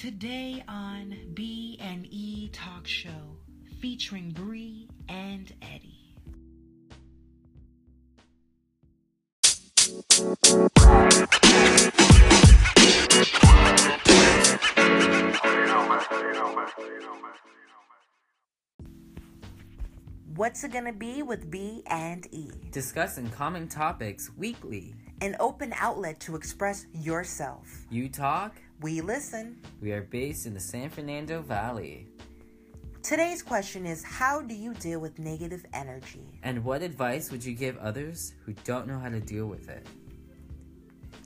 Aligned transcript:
Today 0.00 0.62
on 0.68 1.12
B 1.34 1.76
and 1.82 2.06
E 2.08 2.50
Talk 2.52 2.86
Show, 2.86 3.10
featuring 3.80 4.30
Bree 4.30 4.88
and 5.08 5.52
Eddie. 5.60 6.14
What's 20.36 20.62
it 20.62 20.72
gonna 20.72 20.92
be 20.92 21.24
with 21.24 21.50
B 21.50 21.82
and 21.88 22.24
E? 22.30 22.48
Discussing 22.70 23.28
common 23.30 23.66
topics 23.66 24.30
weekly. 24.36 24.94
An 25.20 25.34
open 25.40 25.74
outlet 25.74 26.20
to 26.20 26.36
express 26.36 26.86
yourself. 26.92 27.66
You 27.90 28.08
talk, 28.08 28.54
We 28.80 29.00
listen. 29.00 29.58
we 29.80 29.92
are 29.92 30.02
based 30.02 30.46
in 30.46 30.54
the 30.54 30.60
San 30.60 30.88
Fernando 30.90 31.42
Valley. 31.42 32.06
Today's 33.02 33.42
question 33.42 33.86
is 33.86 34.04
How 34.04 34.40
do 34.40 34.54
you 34.54 34.74
deal 34.74 35.00
with 35.00 35.18
negative 35.18 35.64
energy? 35.72 36.38
And 36.42 36.64
what 36.64 36.82
advice 36.82 37.30
would 37.32 37.44
you 37.44 37.54
give 37.54 37.76
others 37.78 38.34
who 38.44 38.52
don't 38.64 38.86
know 38.86 38.98
how 38.98 39.08
to 39.08 39.20
deal 39.20 39.46
with 39.46 39.68
it? 39.68 39.86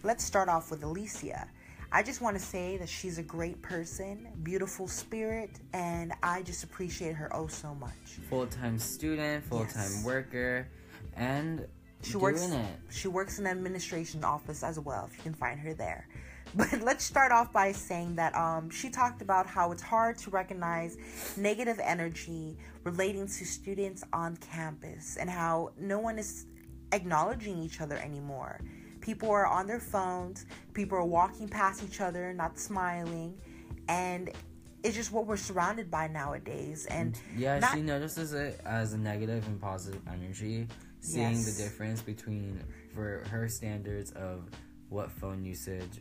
Let's 0.03 0.25
start 0.25 0.49
off 0.49 0.71
with 0.71 0.83
Alicia. 0.83 1.47
I 1.95 2.03
just 2.03 2.23
want 2.23 2.39
to 2.39 2.43
say 2.43 2.79
that 2.79 2.89
she's 2.89 3.19
a 3.19 3.23
great 3.23 3.61
person, 3.61 4.29
beautiful 4.43 4.89
spirit, 4.89 5.51
and 5.75 6.15
I 6.23 6.41
just 6.43 6.65
appreciate 6.65 7.15
her 7.17 7.35
oh 7.37 7.49
so 7.49 7.75
much. 7.75 7.93
Full 8.31 8.47
time 8.47 8.79
student, 8.79 9.45
full 9.45 9.61
time 9.67 9.91
Yes. 9.93 10.03
worker, 10.05 10.69
and 11.17 11.67
She 12.03 12.17
works 12.17 12.49
it. 12.51 12.67
she 12.91 13.09
works 13.09 13.37
in 13.37 13.45
the 13.45 13.51
administration 13.51 14.25
office 14.25 14.63
as 14.63 14.81
well, 14.81 15.07
if 15.11 15.19
you 15.19 15.23
can 15.23 15.35
find 15.35 15.61
her 15.61 15.75
there. 15.75 16.09
But 16.55 16.83
let's 16.83 17.05
start 17.05 17.33
off 17.33 17.53
by 17.53 17.73
saying 17.73 18.17
that 18.17 18.35
um, 18.37 18.69
she 18.69 18.91
talked 18.91 19.23
about 19.23 19.47
how 19.47 19.73
it's 19.73 19.83
hard 19.83 20.19
to 20.19 20.31
recognize 20.31 20.97
negative 21.37 21.81
energy 21.83 22.57
relating 22.85 23.27
to 23.27 23.45
students 23.47 24.05
on 24.13 24.37
campus 24.37 25.17
and 25.17 25.31
how 25.31 25.71
no 25.79 25.99
one 25.99 26.19
is 26.19 26.47
acknowledging 26.93 27.59
each 27.59 27.81
other 27.81 27.97
anymore. 27.97 28.61
People 29.01 29.31
are 29.31 29.47
on 29.47 29.67
their 29.67 29.81
phones, 29.81 30.45
people 30.75 30.97
are 30.99 31.05
walking 31.05 31.49
past 31.49 31.83
each 31.83 32.01
other, 32.01 32.33
not 32.35 32.59
smiling, 32.59 33.35
and 33.89 34.31
it's 34.85 34.95
just 34.95 35.11
what 35.11 35.27
we're 35.27 35.37
surrounded 35.39 35.91
by 35.91 36.07
nowadays. 36.09 36.87
And 36.87 37.19
Yeah, 37.37 37.61
not- 37.61 37.75
she 37.75 37.81
notices 37.83 38.33
it 38.35 38.61
as 38.67 38.93
a 38.93 38.99
negative 38.99 39.47
and 39.47 39.61
positive 39.61 40.03
energy, 40.07 40.69
seeing 41.01 41.33
Yes. 41.33 41.57
the 41.57 41.63
difference 41.65 42.03
between, 42.03 42.63
for 42.95 43.25
her 43.31 43.49
standards 43.49 44.11
of 44.13 44.51
what 44.89 45.11
phone 45.11 45.45
usage 45.45 46.01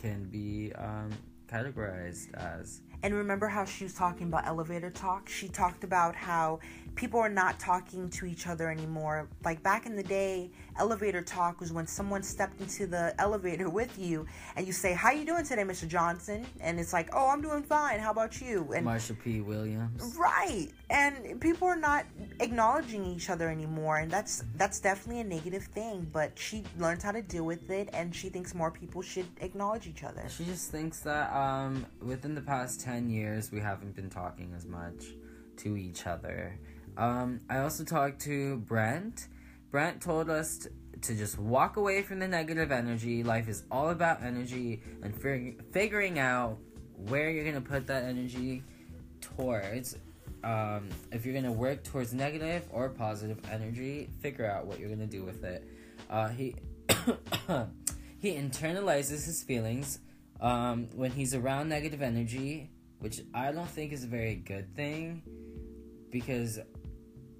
can 0.00 0.24
be 0.24 0.72
um, 0.74 1.10
categorized 1.48 2.34
as. 2.34 2.82
And 3.04 3.14
remember 3.14 3.46
how 3.46 3.64
she 3.64 3.84
was 3.84 3.94
talking 3.94 4.26
about 4.26 4.46
elevator 4.46 4.90
talk? 4.90 5.28
She 5.28 5.48
talked 5.48 5.84
about 5.84 6.16
how 6.16 6.58
people 6.96 7.20
are 7.20 7.28
not 7.28 7.60
talking 7.60 8.08
to 8.10 8.26
each 8.26 8.48
other 8.48 8.68
anymore. 8.70 9.28
Like 9.44 9.62
back 9.62 9.86
in 9.86 9.94
the 9.94 10.02
day, 10.02 10.50
elevator 10.76 11.22
talk 11.22 11.60
was 11.60 11.72
when 11.72 11.86
someone 11.86 12.24
stepped 12.24 12.60
into 12.60 12.88
the 12.88 13.14
elevator 13.20 13.70
with 13.70 13.96
you 13.98 14.26
and 14.56 14.66
you 14.66 14.72
say, 14.72 14.94
"How 14.94 15.12
you 15.12 15.24
doing 15.24 15.44
today, 15.44 15.62
Mr. 15.62 15.86
Johnson?" 15.86 16.44
And 16.60 16.80
it's 16.80 16.92
like, 16.92 17.08
"Oh, 17.12 17.28
I'm 17.28 17.40
doing 17.40 17.62
fine. 17.62 18.00
How 18.00 18.10
about 18.10 18.40
you?" 18.40 18.72
And 18.74 18.84
Marsha 18.84 19.16
P. 19.16 19.40
Williams. 19.42 20.16
right. 20.18 20.68
And 20.90 21.38
people 21.40 21.68
are 21.68 21.76
not 21.76 22.06
acknowledging 22.40 23.04
each 23.04 23.28
other 23.28 23.50
anymore, 23.50 23.98
and 23.98 24.10
that's 24.10 24.44
that's 24.56 24.80
definitely 24.80 25.20
a 25.20 25.24
negative 25.24 25.64
thing, 25.64 26.08
but 26.12 26.38
she 26.38 26.64
learns 26.78 27.02
how 27.02 27.12
to 27.12 27.20
deal 27.20 27.44
with 27.44 27.68
it 27.70 27.90
and 27.92 28.14
she 28.14 28.30
thinks 28.30 28.54
more 28.54 28.70
people 28.70 29.02
should 29.02 29.26
acknowledge 29.40 29.86
each 29.86 30.02
other. 30.02 30.24
She 30.28 30.44
just 30.44 30.70
thinks 30.70 31.00
that 31.00 31.30
um, 31.34 31.84
within 32.00 32.34
the 32.34 32.40
past 32.40 32.80
10 32.80 33.10
years, 33.10 33.52
we 33.52 33.60
haven't 33.60 33.94
been 33.94 34.08
talking 34.08 34.52
as 34.56 34.64
much 34.64 35.04
to 35.58 35.76
each 35.76 36.06
other. 36.06 36.58
Um, 36.96 37.40
I 37.50 37.58
also 37.58 37.84
talked 37.84 38.20
to 38.22 38.56
Brent. 38.58 39.28
Brent 39.70 40.00
told 40.00 40.30
us 40.30 40.58
t- 40.58 40.68
to 41.02 41.14
just 41.14 41.38
walk 41.38 41.76
away 41.76 42.02
from 42.02 42.18
the 42.18 42.28
negative 42.28 42.72
energy. 42.72 43.22
Life 43.22 43.48
is 43.48 43.64
all 43.70 43.90
about 43.90 44.22
energy 44.22 44.82
and 45.02 45.14
fig- 45.14 45.62
figuring 45.72 46.18
out 46.18 46.58
where 46.96 47.30
you're 47.30 47.52
to 47.52 47.60
put 47.60 47.86
that 47.86 48.04
energy 48.04 48.64
towards. 49.20 49.96
Um, 50.48 50.88
if 51.12 51.26
you're 51.26 51.34
going 51.34 51.44
to 51.44 51.52
work 51.52 51.84
towards 51.84 52.14
negative 52.14 52.62
or 52.72 52.88
positive 52.88 53.38
energy, 53.52 54.08
figure 54.22 54.50
out 54.50 54.66
what 54.66 54.78
you're 54.78 54.88
going 54.88 55.00
to 55.00 55.06
do 55.06 55.22
with 55.22 55.44
it. 55.44 55.68
Uh, 56.08 56.28
he. 56.28 56.54
he 58.18 58.32
internalizes 58.32 59.26
his 59.26 59.42
feelings 59.42 60.00
um, 60.40 60.88
when 60.94 61.10
he's 61.10 61.34
around 61.34 61.68
negative 61.68 62.02
energy, 62.02 62.70
which 62.98 63.20
I 63.34 63.52
don't 63.52 63.68
think 63.68 63.92
is 63.92 64.04
a 64.04 64.06
very 64.06 64.36
good 64.36 64.74
thing 64.74 65.22
because 66.10 66.58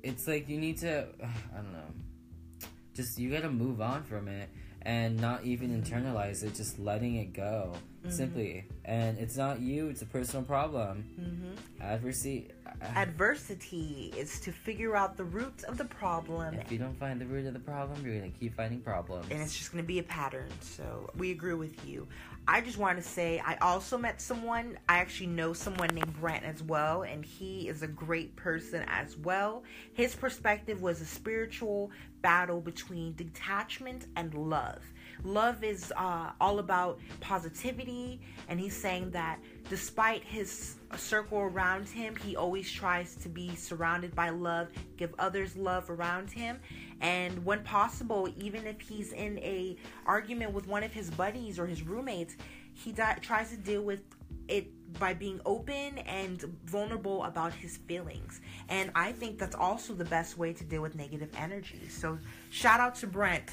it's 0.02 0.28
like 0.28 0.48
you 0.48 0.58
need 0.58 0.78
to, 0.78 1.08
I 1.22 1.56
don't 1.56 1.72
know, 1.72 2.68
just 2.94 3.18
you 3.18 3.30
gotta 3.30 3.50
move 3.50 3.80
on 3.80 4.02
from 4.04 4.28
it 4.28 4.50
and 4.82 5.18
not 5.18 5.44
even 5.44 5.82
internalize 5.82 6.42
it, 6.42 6.54
just 6.54 6.78
letting 6.78 7.16
it 7.16 7.32
go 7.32 7.74
simply. 8.08 8.64
And 8.84 9.18
it's 9.18 9.36
not 9.36 9.60
you, 9.60 9.88
it's 9.88 10.02
a 10.02 10.06
personal 10.06 10.44
problem. 10.44 11.04
Mm-hmm. 11.20 11.82
Adversity, 11.82 12.48
Adversity 12.96 14.12
is 14.16 14.40
to 14.40 14.52
figure 14.52 14.96
out 14.96 15.16
the 15.16 15.24
roots 15.24 15.64
of 15.64 15.78
the 15.78 15.84
problem 15.84 16.54
if 16.54 16.72
you 16.72 16.78
don't 16.78 16.98
find 16.98 17.20
the 17.20 17.26
root 17.26 17.46
of 17.46 17.54
the 17.54 17.60
problem, 17.60 18.04
you're 18.04 18.18
gonna 18.18 18.30
keep 18.30 18.54
finding 18.56 18.80
problems. 18.80 19.26
and 19.30 19.40
it's 19.40 19.56
just 19.56 19.72
going 19.72 19.82
to 19.82 19.86
be 19.86 19.98
a 19.98 20.02
pattern. 20.02 20.48
So 20.60 21.10
we 21.16 21.30
agree 21.30 21.54
with 21.54 21.86
you. 21.86 22.06
I 22.46 22.60
just 22.60 22.78
want 22.78 22.96
to 22.96 23.04
say 23.04 23.42
I 23.44 23.56
also 23.56 23.98
met 23.98 24.20
someone. 24.20 24.78
I 24.88 24.98
actually 24.98 25.26
know 25.26 25.52
someone 25.52 25.88
named 25.90 26.14
Brent 26.18 26.44
as 26.44 26.62
well, 26.62 27.02
and 27.02 27.24
he 27.24 27.68
is 27.68 27.82
a 27.82 27.86
great 27.86 28.34
person 28.36 28.84
as 28.88 29.16
well. 29.18 29.64
His 29.92 30.14
perspective 30.14 30.80
was 30.80 31.00
a 31.00 31.06
spiritual 31.06 31.90
battle 32.22 32.60
between 32.60 33.14
detachment 33.14 34.06
and 34.16 34.32
love. 34.34 34.82
Love 35.24 35.64
is 35.64 35.92
uh, 35.96 36.30
all 36.40 36.58
about 36.58 36.98
positivity, 37.20 38.20
and 38.48 38.58
he's 38.58 38.76
saying 38.76 39.10
that 39.10 39.38
despite 39.68 40.22
his 40.24 40.76
circle 40.96 41.38
around 41.38 41.88
him, 41.88 42.16
he 42.16 42.36
always 42.36 42.70
tries 42.70 43.14
to 43.16 43.28
be 43.28 43.54
surrounded 43.54 44.14
by 44.14 44.30
love, 44.30 44.68
give 44.96 45.14
others 45.18 45.56
love 45.56 45.90
around 45.90 46.30
him, 46.30 46.58
and 47.00 47.44
when 47.44 47.62
possible, 47.62 48.28
even 48.38 48.66
if 48.66 48.80
he's 48.80 49.12
in 49.12 49.38
a 49.38 49.76
argument 50.06 50.52
with 50.52 50.66
one 50.66 50.82
of 50.82 50.92
his 50.92 51.10
buddies 51.10 51.58
or 51.58 51.66
his 51.66 51.82
roommates, 51.82 52.36
he 52.74 52.92
di- 52.92 53.18
tries 53.20 53.50
to 53.50 53.56
deal 53.56 53.82
with 53.82 54.00
it 54.48 54.70
by 54.98 55.12
being 55.12 55.40
open 55.44 55.98
and 55.98 56.42
vulnerable 56.64 57.24
about 57.24 57.52
his 57.52 57.76
feelings. 57.76 58.40
And 58.68 58.90
I 58.94 59.12
think 59.12 59.38
that's 59.38 59.54
also 59.54 59.92
the 59.92 60.04
best 60.04 60.38
way 60.38 60.52
to 60.54 60.64
deal 60.64 60.80
with 60.80 60.94
negative 60.94 61.30
energy. 61.36 61.88
So 61.88 62.18
shout 62.50 62.80
out 62.80 62.94
to 62.96 63.06
Brent. 63.06 63.50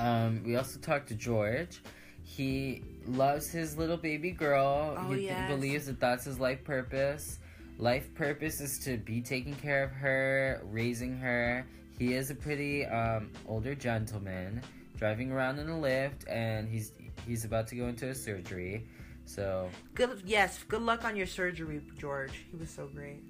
Um, 0.00 0.42
we 0.44 0.56
also 0.56 0.78
talked 0.80 1.08
to 1.08 1.14
George. 1.14 1.82
He 2.22 2.82
loves 3.06 3.50
his 3.50 3.76
little 3.76 3.96
baby 3.96 4.30
girl. 4.30 4.96
Oh, 4.98 5.12
he 5.12 5.26
yes. 5.26 5.50
believes 5.50 5.86
that 5.86 6.00
that's 6.00 6.24
his 6.24 6.40
life 6.40 6.64
purpose. 6.64 7.38
Life 7.78 8.12
purpose 8.14 8.60
is 8.60 8.78
to 8.80 8.96
be 8.96 9.20
taking 9.20 9.54
care 9.54 9.84
of 9.84 9.90
her, 9.90 10.62
raising 10.64 11.16
her. 11.18 11.66
He 11.98 12.14
is 12.14 12.30
a 12.30 12.34
pretty 12.34 12.86
um, 12.86 13.30
older 13.46 13.74
gentleman, 13.74 14.62
driving 14.96 15.30
around 15.30 15.58
in 15.58 15.68
a 15.68 15.74
Lyft, 15.74 16.30
and 16.30 16.68
he's 16.68 16.92
he's 17.26 17.44
about 17.44 17.66
to 17.68 17.76
go 17.76 17.88
into 17.88 18.08
a 18.08 18.14
surgery. 18.14 18.86
So 19.26 19.68
Good 19.94 20.22
yes, 20.24 20.62
good 20.66 20.82
luck 20.82 21.04
on 21.04 21.16
your 21.16 21.26
surgery, 21.26 21.82
George. 21.98 22.44
He 22.50 22.56
was 22.56 22.70
so 22.70 22.86
great. 22.86 23.22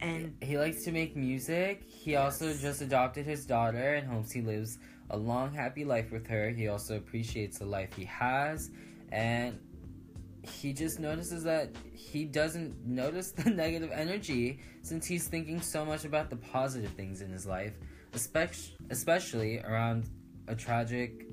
And 0.00 0.36
he 0.40 0.58
likes 0.58 0.82
to 0.84 0.92
make 0.92 1.16
music. 1.16 1.84
He 1.86 2.16
also 2.16 2.52
just 2.54 2.80
adopted 2.80 3.24
his 3.24 3.46
daughter 3.46 3.94
and 3.94 4.06
hopes 4.08 4.32
he 4.32 4.40
lives 4.40 4.78
a 5.12 5.16
long, 5.16 5.52
happy 5.52 5.84
life 5.84 6.10
with 6.10 6.26
her. 6.26 6.50
He 6.50 6.68
also 6.68 6.96
appreciates 6.96 7.58
the 7.58 7.66
life 7.66 7.94
he 7.94 8.04
has, 8.06 8.70
and 9.12 9.58
he 10.42 10.72
just 10.72 10.98
notices 10.98 11.44
that 11.44 11.70
he 11.92 12.24
doesn't 12.24 12.84
notice 12.84 13.30
the 13.30 13.50
negative 13.62 13.90
energy 13.92 14.58
since 14.82 15.06
he's 15.06 15.28
thinking 15.28 15.60
so 15.60 15.84
much 15.84 16.04
about 16.04 16.30
the 16.30 16.36
positive 16.36 16.90
things 16.92 17.22
in 17.22 17.30
his 17.30 17.46
life, 17.46 17.74
especially 18.14 18.74
especially 18.90 19.60
around 19.60 20.08
a 20.48 20.54
tragic, 20.56 21.26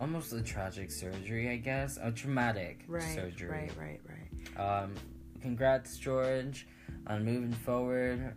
almost 0.00 0.32
a 0.32 0.42
tragic 0.42 0.90
surgery, 0.90 1.50
I 1.50 1.56
guess, 1.56 1.98
a 2.02 2.10
traumatic 2.10 2.84
right, 2.88 3.14
surgery. 3.14 3.50
right, 3.50 3.72
right, 3.78 4.00
right. 4.08 4.82
Um, 4.82 4.94
congrats, 5.40 5.98
George, 5.98 6.66
on 7.06 7.24
moving 7.24 7.52
forward 7.52 8.34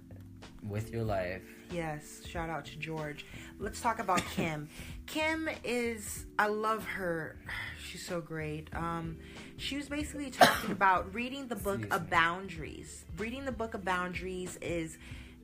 with 0.62 0.92
your 0.92 1.03
life. 1.03 1.42
Yes, 1.72 2.25
shout 2.25 2.50
out 2.50 2.66
to 2.66 2.78
George. 2.78 3.25
Let's 3.60 3.81
talk 3.81 4.00
about 4.00 4.22
Kim. 4.36 4.69
Kim 5.06 5.50
is 5.64 6.25
I 6.40 6.48
love 6.48 6.86
her. 6.86 7.38
She's 7.84 8.06
so 8.06 8.22
great. 8.22 8.69
Um 8.74 9.18
she 9.58 9.75
was 9.75 9.90
basically 9.90 10.30
talking 10.31 10.72
about 10.80 11.14
reading 11.14 11.48
the 11.48 11.56
book 11.56 11.80
Excuse 11.80 11.94
of 11.94 12.04
me. 12.04 12.10
boundaries. 12.10 13.06
Reading 13.18 13.46
the 13.46 13.52
book 13.52 13.74
of 13.74 13.84
boundaries 13.84 14.58
is 14.62 14.98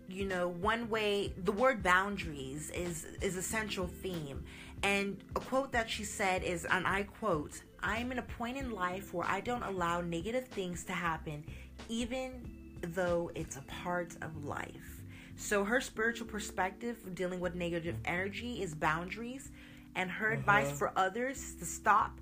you 0.10 0.25
know, 0.25 0.50
one 0.50 0.90
way 0.90 1.34
the 1.44 1.52
word 1.52 1.81
boundaries 1.84 2.70
is 2.72 3.06
is 3.22 3.36
a 3.38 3.42
central 3.42 3.88
theme. 3.88 4.44
And 4.84 5.18
a 5.36 5.40
quote 5.40 5.72
that 5.72 5.90
she 5.90 6.04
said 6.04 6.44
is 6.44 6.66
and 6.66 6.86
I 6.88 7.04
quote, 7.04 7.62
I'm 7.81 8.12
in 8.12 8.20
a 8.20 8.24
point 8.24 8.58
in 8.58 8.72
life 8.72 9.14
where 9.14 9.28
I 9.28 9.40
don't 9.42 9.64
allow 9.64 10.02
negative 10.02 10.48
things 10.48 10.84
to 10.86 10.94
happen, 10.94 11.44
even 11.90 12.50
though 12.81 13.31
it's 13.36 13.56
a 13.58 13.62
part 13.64 14.16
of 14.22 14.44
life. 14.46 14.93
So 15.35 15.63
her 15.63 15.81
spiritual 15.81 16.27
perspective 16.27 17.15
dealing 17.15 17.39
with 17.39 17.56
negative 17.56 17.95
energy 18.06 18.62
is 18.62 18.74
boundaries, 18.75 19.51
and 19.95 20.09
her 20.09 20.31
advice 20.31 20.68
Uh-huh. 20.68 20.75
for 20.75 20.94
others 20.97 21.38
is 21.38 21.56
to 21.56 21.65
stop 21.65 22.19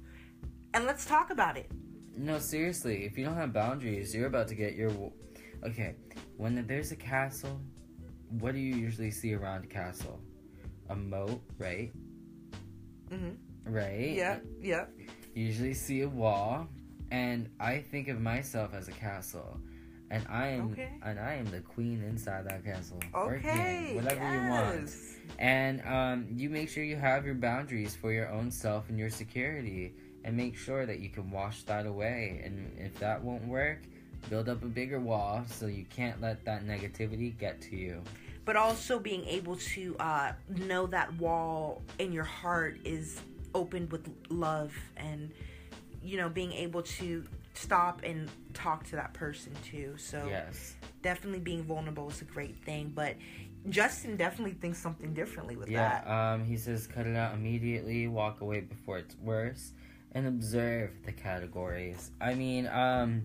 and 0.73 0.85
let's 0.85 1.05
talk 1.05 1.31
about 1.31 1.57
it. 1.57 1.69
No, 2.17 2.39
seriously, 2.39 3.03
if 3.05 3.17
you 3.17 3.25
don't 3.25 3.35
have 3.35 3.51
boundaries, 3.53 4.13
you're 4.15 4.27
about 4.27 4.47
to 4.49 4.55
get 4.55 4.75
your. 4.75 4.91
Okay, 5.63 5.95
when 6.37 6.65
there's 6.67 6.91
a 6.91 6.95
castle, 6.95 7.61
what 8.39 8.53
do 8.53 8.59
you 8.59 8.75
usually 8.75 9.11
see 9.11 9.33
around 9.33 9.63
a 9.63 9.67
castle? 9.67 10.19
A 10.89 10.95
moat, 10.95 11.41
right? 11.57 11.91
Mm-hmm. 13.09 13.71
Right? 13.73 14.13
Yeah, 14.15 14.39
yeah. 14.61 14.85
You 15.35 15.45
usually 15.45 15.73
see 15.73 16.01
a 16.01 16.09
wall, 16.09 16.67
and 17.11 17.49
I 17.59 17.79
think 17.79 18.07
of 18.07 18.19
myself 18.19 18.73
as 18.73 18.87
a 18.87 18.91
castle. 18.91 19.59
And 20.11 20.25
I 20.29 20.49
am 20.49 20.73
Okay. 20.73 20.89
and 21.03 21.17
I 21.17 21.35
am 21.35 21.45
the 21.45 21.61
queen 21.61 22.03
inside 22.03 22.45
that 22.49 22.65
castle. 22.65 22.99
Okay. 23.15 23.87
king, 23.87 23.95
whatever 23.95 24.21
you 24.33 24.49
want. 24.49 24.93
And 25.39 25.81
um, 25.87 26.27
you 26.35 26.49
make 26.49 26.69
sure 26.69 26.83
you 26.83 26.97
have 26.97 27.25
your 27.25 27.35
boundaries 27.35 27.95
for 27.95 28.11
your 28.11 28.29
own 28.29 28.51
self 28.51 28.89
and 28.89 28.99
your 28.99 29.09
security, 29.09 29.93
and 30.25 30.35
make 30.35 30.57
sure 30.57 30.85
that 30.85 30.99
you 30.99 31.09
can 31.09 31.31
wash 31.31 31.63
that 31.63 31.85
away. 31.85 32.41
And 32.43 32.77
if 32.77 32.99
that 32.99 33.23
won't 33.23 33.47
work, 33.47 33.83
build 34.29 34.49
up 34.49 34.61
a 34.63 34.67
bigger 34.67 34.99
wall 34.99 35.45
so 35.47 35.67
you 35.67 35.85
can't 35.85 36.19
let 36.21 36.43
that 36.43 36.65
negativity 36.65 37.37
get 37.39 37.61
to 37.61 37.77
you. 37.77 38.01
But 38.43 38.57
also 38.57 38.99
being 38.99 39.23
able 39.25 39.55
to 39.55 39.95
uh, 39.99 40.33
know 40.49 40.87
that 40.87 41.13
wall 41.19 41.81
in 41.99 42.11
your 42.11 42.25
heart 42.25 42.79
is 42.83 43.21
opened 43.55 43.91
with 43.93 44.09
love 44.29 44.73
and, 44.97 45.31
you 46.03 46.17
know, 46.17 46.27
being 46.27 46.51
able 46.51 46.81
to 46.81 47.23
stop 47.53 48.01
and 48.03 48.29
talk 48.53 48.83
to 48.85 48.95
that 48.95 49.13
person 49.13 49.53
too. 49.63 49.95
So 49.97 50.27
Yes. 50.29 50.75
definitely 51.01 51.39
being 51.39 51.63
vulnerable 51.63 52.09
is 52.09 52.21
a 52.21 52.25
great 52.25 52.55
thing. 52.63 52.91
But 52.95 53.15
Justin 53.69 54.15
definitely 54.17 54.53
thinks 54.53 54.79
something 54.79 55.13
differently 55.13 55.55
with 55.55 55.69
Yeah. 55.69 56.01
that. 56.01 56.09
Um, 56.09 56.45
he 56.45 56.57
says 56.57 56.87
cut 56.87 57.05
it 57.07 57.15
out 57.15 57.33
immediately, 57.33 58.07
walk 58.07 58.41
away 58.41 58.61
before 58.61 58.97
it's 58.97 59.15
worse, 59.17 59.73
and 60.13 60.25
observe 60.27 60.91
the 61.05 61.11
categories. 61.11 62.11
I 62.19 62.33
mean, 62.33 62.67
um, 62.67 63.23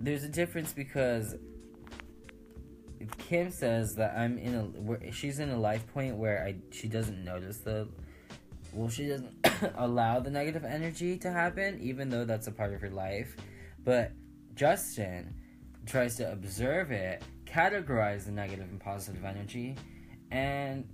there's 0.00 0.24
a 0.24 0.28
difference 0.28 0.72
because 0.72 1.34
Kim 3.18 3.50
says 3.50 3.94
that 3.94 4.16
I'm 4.16 4.38
in 4.38 4.54
a 4.54 5.12
she's 5.12 5.38
in 5.38 5.50
a 5.50 5.58
life 5.58 5.86
point 5.92 6.16
where 6.16 6.44
I 6.44 6.56
she 6.72 6.88
doesn't 6.88 7.24
notice 7.24 7.58
the 7.58 7.88
well 8.78 8.88
she 8.88 9.08
doesn't 9.08 9.34
allow 9.76 10.20
the 10.20 10.30
negative 10.30 10.64
energy 10.64 11.18
to 11.18 11.30
happen 11.30 11.78
even 11.80 12.08
though 12.08 12.24
that's 12.24 12.46
a 12.46 12.52
part 12.52 12.72
of 12.72 12.80
her 12.80 12.90
life 12.90 13.36
but 13.84 14.12
Justin 14.54 15.34
tries 15.86 16.16
to 16.16 16.30
observe 16.30 16.90
it 16.92 17.22
categorize 17.44 18.24
the 18.24 18.30
negative 18.30 18.68
and 18.70 18.80
positive 18.80 19.24
energy 19.24 19.74
and 20.30 20.86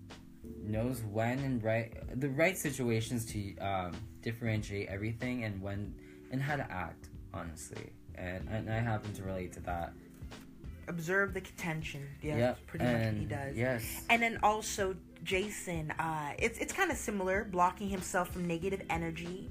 knows 0.63 1.03
when 1.11 1.39
and 1.41 1.63
right 1.63 1.93
the 2.21 2.29
right 2.31 2.57
situations 2.57 3.27
to 3.27 3.57
um, 3.59 3.93
differentiate 4.23 4.89
everything 4.89 5.45
and 5.45 5.61
when 5.61 5.95
and 6.31 6.41
how 6.43 6.57
to 6.57 6.71
act 6.73 7.09
honestly 7.33 7.93
and, 8.15 8.49
and 8.49 8.71
I 8.71 8.79
happen 8.79 9.13
to 9.15 9.23
relate 9.23 9.53
to 9.55 9.61
that 9.61 9.93
Observe 10.87 11.33
the 11.33 11.41
contention. 11.41 12.07
Yeah, 12.21 12.37
Yep, 12.37 12.67
pretty 12.67 12.85
much 12.85 13.05
what 13.07 13.15
he 13.15 13.25
does. 13.25 13.57
yes 13.57 14.05
And 14.11 14.23
then 14.23 14.39
also 14.43 14.95
Jason, 15.25 15.91
uh, 15.93 16.32
it's 16.38 16.59
it's 16.59 16.73
kind 16.73 16.91
of 16.91 16.97
similar, 16.97 17.44
blocking 17.44 17.88
himself 17.88 18.31
from 18.31 18.47
negative 18.47 18.82
energy. 18.91 19.50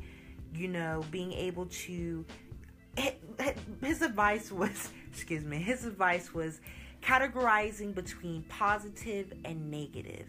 You 0.54 0.68
know, 0.68 1.04
being 1.12 1.34
able 1.34 1.66
to. 1.66 2.26
hi- 2.98 3.16
hi- 3.40 3.56
His 3.82 4.02
advice 4.04 4.52
was, 4.52 4.90
excuse 5.12 5.44
me, 5.44 5.58
his 5.58 5.86
advice 5.86 6.34
was 6.34 6.62
categorizing 7.02 7.94
between 7.96 8.44
positive 8.44 9.34
and 9.44 9.70
negative, 9.72 10.28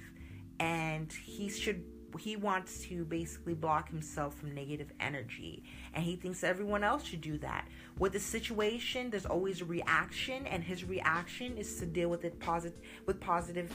and 0.58 1.12
he 1.12 1.48
should. 1.50 1.84
He 2.18 2.36
wants 2.36 2.82
to 2.86 3.04
basically 3.04 3.54
block 3.54 3.90
himself 3.90 4.36
from 4.38 4.54
negative 4.54 4.92
energy, 5.00 5.64
and 5.94 6.04
he 6.04 6.14
thinks 6.16 6.44
everyone 6.44 6.84
else 6.84 7.04
should 7.04 7.20
do 7.20 7.36
that. 7.38 7.66
With 7.98 8.12
the 8.12 8.20
situation, 8.20 9.10
there's 9.10 9.26
always 9.26 9.60
a 9.60 9.64
reaction, 9.64 10.46
and 10.46 10.62
his 10.62 10.84
reaction 10.84 11.58
is 11.58 11.76
to 11.80 11.86
deal 11.86 12.08
with 12.08 12.24
it 12.24 12.38
positive 12.38 12.80
with 13.04 13.20
positive 13.20 13.70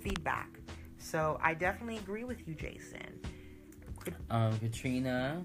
feedback. 0.00 0.48
So 1.04 1.38
I 1.42 1.52
definitely 1.52 1.98
agree 1.98 2.24
with 2.24 2.48
you, 2.48 2.54
Jason. 2.54 3.20
um 4.30 4.58
Katrina 4.58 5.44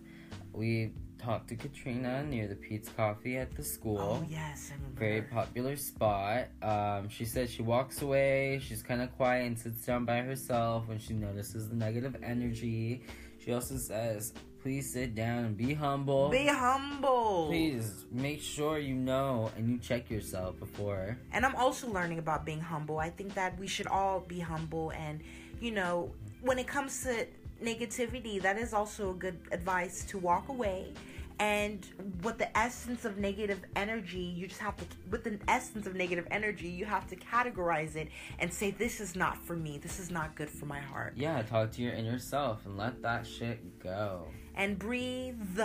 we 0.53 0.91
talked 1.17 1.49
to 1.49 1.55
Katrina 1.55 2.23
near 2.23 2.47
the 2.47 2.55
Peet's 2.55 2.89
Coffee 2.89 3.37
at 3.37 3.55
the 3.55 3.63
school 3.63 4.21
Oh 4.21 4.25
yes, 4.27 4.71
very 4.95 5.21
popular 5.21 5.75
spot. 5.75 6.47
Um, 6.61 7.09
she 7.09 7.25
said 7.25 7.49
she 7.49 7.61
walks 7.61 8.01
away, 8.01 8.61
she's 8.63 8.81
kind 8.81 9.01
of 9.01 9.15
quiet 9.17 9.47
and 9.47 9.59
sits 9.59 9.85
down 9.85 10.05
by 10.05 10.21
herself 10.21 10.87
when 10.87 10.97
she 10.97 11.13
notices 11.13 11.67
the 11.67 11.75
negative 11.75 12.15
energy. 12.23 13.03
She 13.37 13.53
also 13.53 13.77
says, 13.77 14.33
please 14.61 14.91
sit 14.91 15.15
down 15.15 15.45
and 15.45 15.57
be 15.57 15.73
humble. 15.73 16.29
Be 16.29 16.47
humble. 16.47 17.47
Please 17.47 18.05
make 18.11 18.41
sure 18.41 18.77
you 18.79 18.95
know 18.95 19.51
and 19.57 19.69
you 19.69 19.77
check 19.77 20.09
yourself 20.09 20.59
before. 20.59 21.17
And 21.31 21.45
I'm 21.45 21.55
also 21.55 21.87
learning 21.87 22.19
about 22.19 22.45
being 22.45 22.61
humble. 22.61 22.99
I 22.99 23.09
think 23.09 23.33
that 23.35 23.57
we 23.59 23.67
should 23.67 23.87
all 23.87 24.19
be 24.19 24.39
humble 24.39 24.91
and 24.91 25.21
you 25.59 25.71
know, 25.71 26.11
when 26.41 26.57
it 26.57 26.67
comes 26.67 27.03
to 27.03 27.27
negativity, 27.63 28.41
that 28.41 28.57
is 28.57 28.73
also 28.73 29.11
a 29.11 29.13
good 29.13 29.37
advice 29.51 30.03
to 30.05 30.17
walk 30.17 30.49
away. 30.49 30.93
And 31.41 31.87
with 32.21 32.37
the 32.37 32.57
essence 32.57 33.05
of 33.05 33.17
negative 33.17 33.61
energy, 33.77 34.19
you 34.19 34.47
just 34.47 34.59
have 34.59 34.75
to, 34.75 34.83
with 35.09 35.23
the 35.23 35.39
essence 35.47 35.87
of 35.87 35.95
negative 35.95 36.27
energy, 36.31 36.67
you 36.67 36.83
have 36.83 37.07
to 37.07 37.15
categorize 37.15 37.95
it 37.95 38.09
and 38.39 38.53
say, 38.53 38.71
this 38.71 38.99
is 38.99 39.15
not 39.15 39.37
for 39.37 39.55
me. 39.55 39.77
This 39.77 39.99
is 39.99 40.11
not 40.11 40.35
good 40.35 40.49
for 40.49 40.65
my 40.65 40.79
heart. 40.81 41.13
Yeah, 41.15 41.41
talk 41.43 41.71
to 41.73 41.81
your 41.81 41.93
inner 41.93 42.19
self 42.19 42.65
and 42.65 42.77
let 42.77 43.01
that 43.03 43.25
shit 43.25 43.79
go. 43.81 44.27
And 44.59 44.77
breathe. 44.77 45.61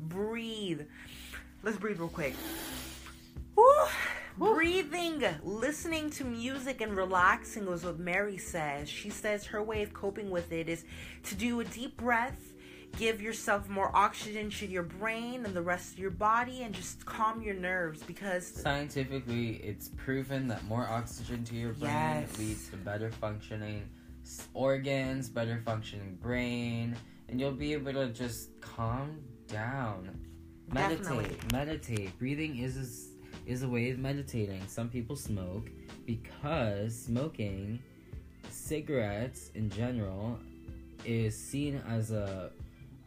Breathe. 0.00 0.80
Let's 1.62 1.76
breathe 1.76 1.98
real 2.00 2.08
quick. 2.08 2.34
Woo. 3.54 3.64
Breathing, 4.38 5.22
listening 5.42 6.10
to 6.10 6.24
music, 6.24 6.80
and 6.80 6.96
relaxing 6.96 7.66
was 7.66 7.84
what 7.84 7.98
Mary 7.98 8.38
says. 8.38 8.88
She 8.88 9.10
says 9.10 9.44
her 9.46 9.62
way 9.62 9.82
of 9.82 9.92
coping 9.92 10.30
with 10.30 10.50
it 10.52 10.68
is 10.68 10.84
to 11.24 11.34
do 11.34 11.60
a 11.60 11.64
deep 11.64 11.96
breath, 11.96 12.54
give 12.96 13.20
yourself 13.20 13.68
more 13.68 13.94
oxygen 13.94 14.48
to 14.50 14.66
your 14.66 14.84
brain 14.84 15.44
and 15.44 15.54
the 15.54 15.60
rest 15.60 15.94
of 15.94 15.98
your 15.98 16.12
body, 16.12 16.62
and 16.62 16.72
just 16.72 17.04
calm 17.04 17.42
your 17.42 17.56
nerves 17.56 18.02
because 18.04 18.46
Scientifically, 18.46 19.56
it's 19.56 19.90
proven 19.96 20.46
that 20.48 20.64
more 20.64 20.86
oxygen 20.88 21.44
to 21.44 21.56
your 21.56 21.72
brain 21.74 21.90
Yes. 21.90 22.38
leads 22.38 22.68
to 22.70 22.76
better 22.76 23.10
functioning 23.10 23.90
organs, 24.54 25.28
better 25.28 25.60
functioning 25.64 26.16
brain, 26.22 26.96
and 27.28 27.40
you'll 27.40 27.52
be 27.52 27.72
able 27.72 27.92
to 27.92 28.08
just 28.08 28.60
calm 28.60 29.20
down. 29.46 30.18
Meditate, 30.72 31.02
Definitely. 31.02 31.36
meditate. 31.52 32.18
Breathing 32.18 32.58
is 32.58 32.76
a, 32.76 33.50
is 33.50 33.62
a 33.62 33.68
way 33.68 33.90
of 33.90 33.98
meditating. 33.98 34.62
Some 34.66 34.88
people 34.88 35.16
smoke 35.16 35.70
because 36.04 36.94
smoking, 36.94 37.78
cigarettes 38.50 39.50
in 39.54 39.70
general, 39.70 40.38
is 41.04 41.36
seen 41.36 41.82
as 41.88 42.10
a 42.10 42.50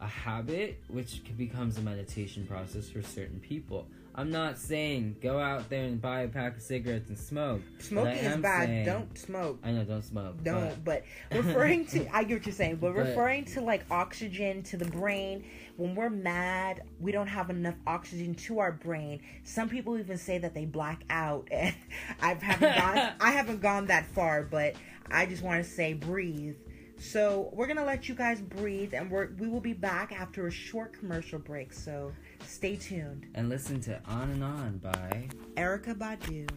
a 0.02 0.06
habit 0.06 0.82
which 0.88 1.22
becomes 1.36 1.78
a 1.78 1.80
meditation 1.80 2.44
process 2.46 2.88
for 2.90 3.02
certain 3.02 3.38
people. 3.38 3.86
I'm 4.14 4.30
not 4.30 4.58
saying 4.58 5.16
go 5.22 5.38
out 5.38 5.70
there 5.70 5.84
and 5.84 6.00
buy 6.00 6.22
a 6.22 6.28
pack 6.28 6.56
of 6.56 6.62
cigarettes 6.62 7.08
and 7.08 7.18
smoke. 7.18 7.62
smoking 7.78 8.12
is 8.12 8.36
bad. 8.38 8.66
saying- 8.68 8.84
Don't 8.84 9.16
smoke. 9.18 9.58
I 9.64 9.70
know, 9.72 9.84
don't 9.84 10.02
smoke. 10.04 10.42
Don't, 10.44 10.84
but 10.84 11.04
referring 11.30 11.86
to, 11.86 12.06
I 12.14 12.24
get 12.24 12.38
what 12.38 12.46
you're 12.46 12.52
saying, 12.54 12.76
but 12.76 12.94
But- 12.94 13.06
referring 13.06 13.44
to 13.46 13.62
like 13.62 13.84
oxygen 13.90 14.62
to 14.64 14.76
the 14.76 14.84
brain, 14.84 15.44
when 15.76 15.94
we're 15.94 16.10
mad, 16.10 16.82
we 17.00 17.10
don't 17.12 17.26
have 17.26 17.48
enough 17.48 17.76
oxygen 17.86 18.34
to 18.34 18.58
our 18.58 18.72
brain. 18.72 19.20
Some 19.44 19.68
people 19.70 19.98
even 19.98 20.18
say 20.18 20.36
that 20.38 20.52
they 20.52 20.66
black 20.66 21.02
out, 21.08 21.48
and 21.52 21.74
I 22.20 22.34
haven't 22.34 22.76
gone, 22.76 23.12
I 23.20 23.30
haven't 23.32 23.62
gone 23.62 23.86
that 23.86 24.04
far, 24.06 24.42
but 24.42 24.74
I 25.10 25.24
just 25.24 25.42
want 25.42 25.64
to 25.64 25.68
say 25.70 25.94
breathe. 25.94 26.56
So 26.98 27.50
we're 27.52 27.66
gonna 27.66 27.84
let 27.84 28.08
you 28.08 28.14
guys 28.14 28.40
breathe, 28.40 28.94
and 28.94 29.10
we're 29.10 29.30
we 29.38 29.48
will 29.48 29.60
be 29.60 29.72
back 29.72 30.12
after 30.12 30.46
a 30.46 30.50
short 30.52 30.92
commercial 30.92 31.40
break. 31.40 31.72
So 31.72 32.12
stay 32.46 32.76
tuned. 32.76 33.26
and 33.34 33.48
listen 33.48 33.80
to 33.82 34.00
On 34.08 34.30
and 34.30 34.44
On 34.44 34.78
by 34.78 35.28
Erykah 35.56 35.96
Badu. 35.96 36.48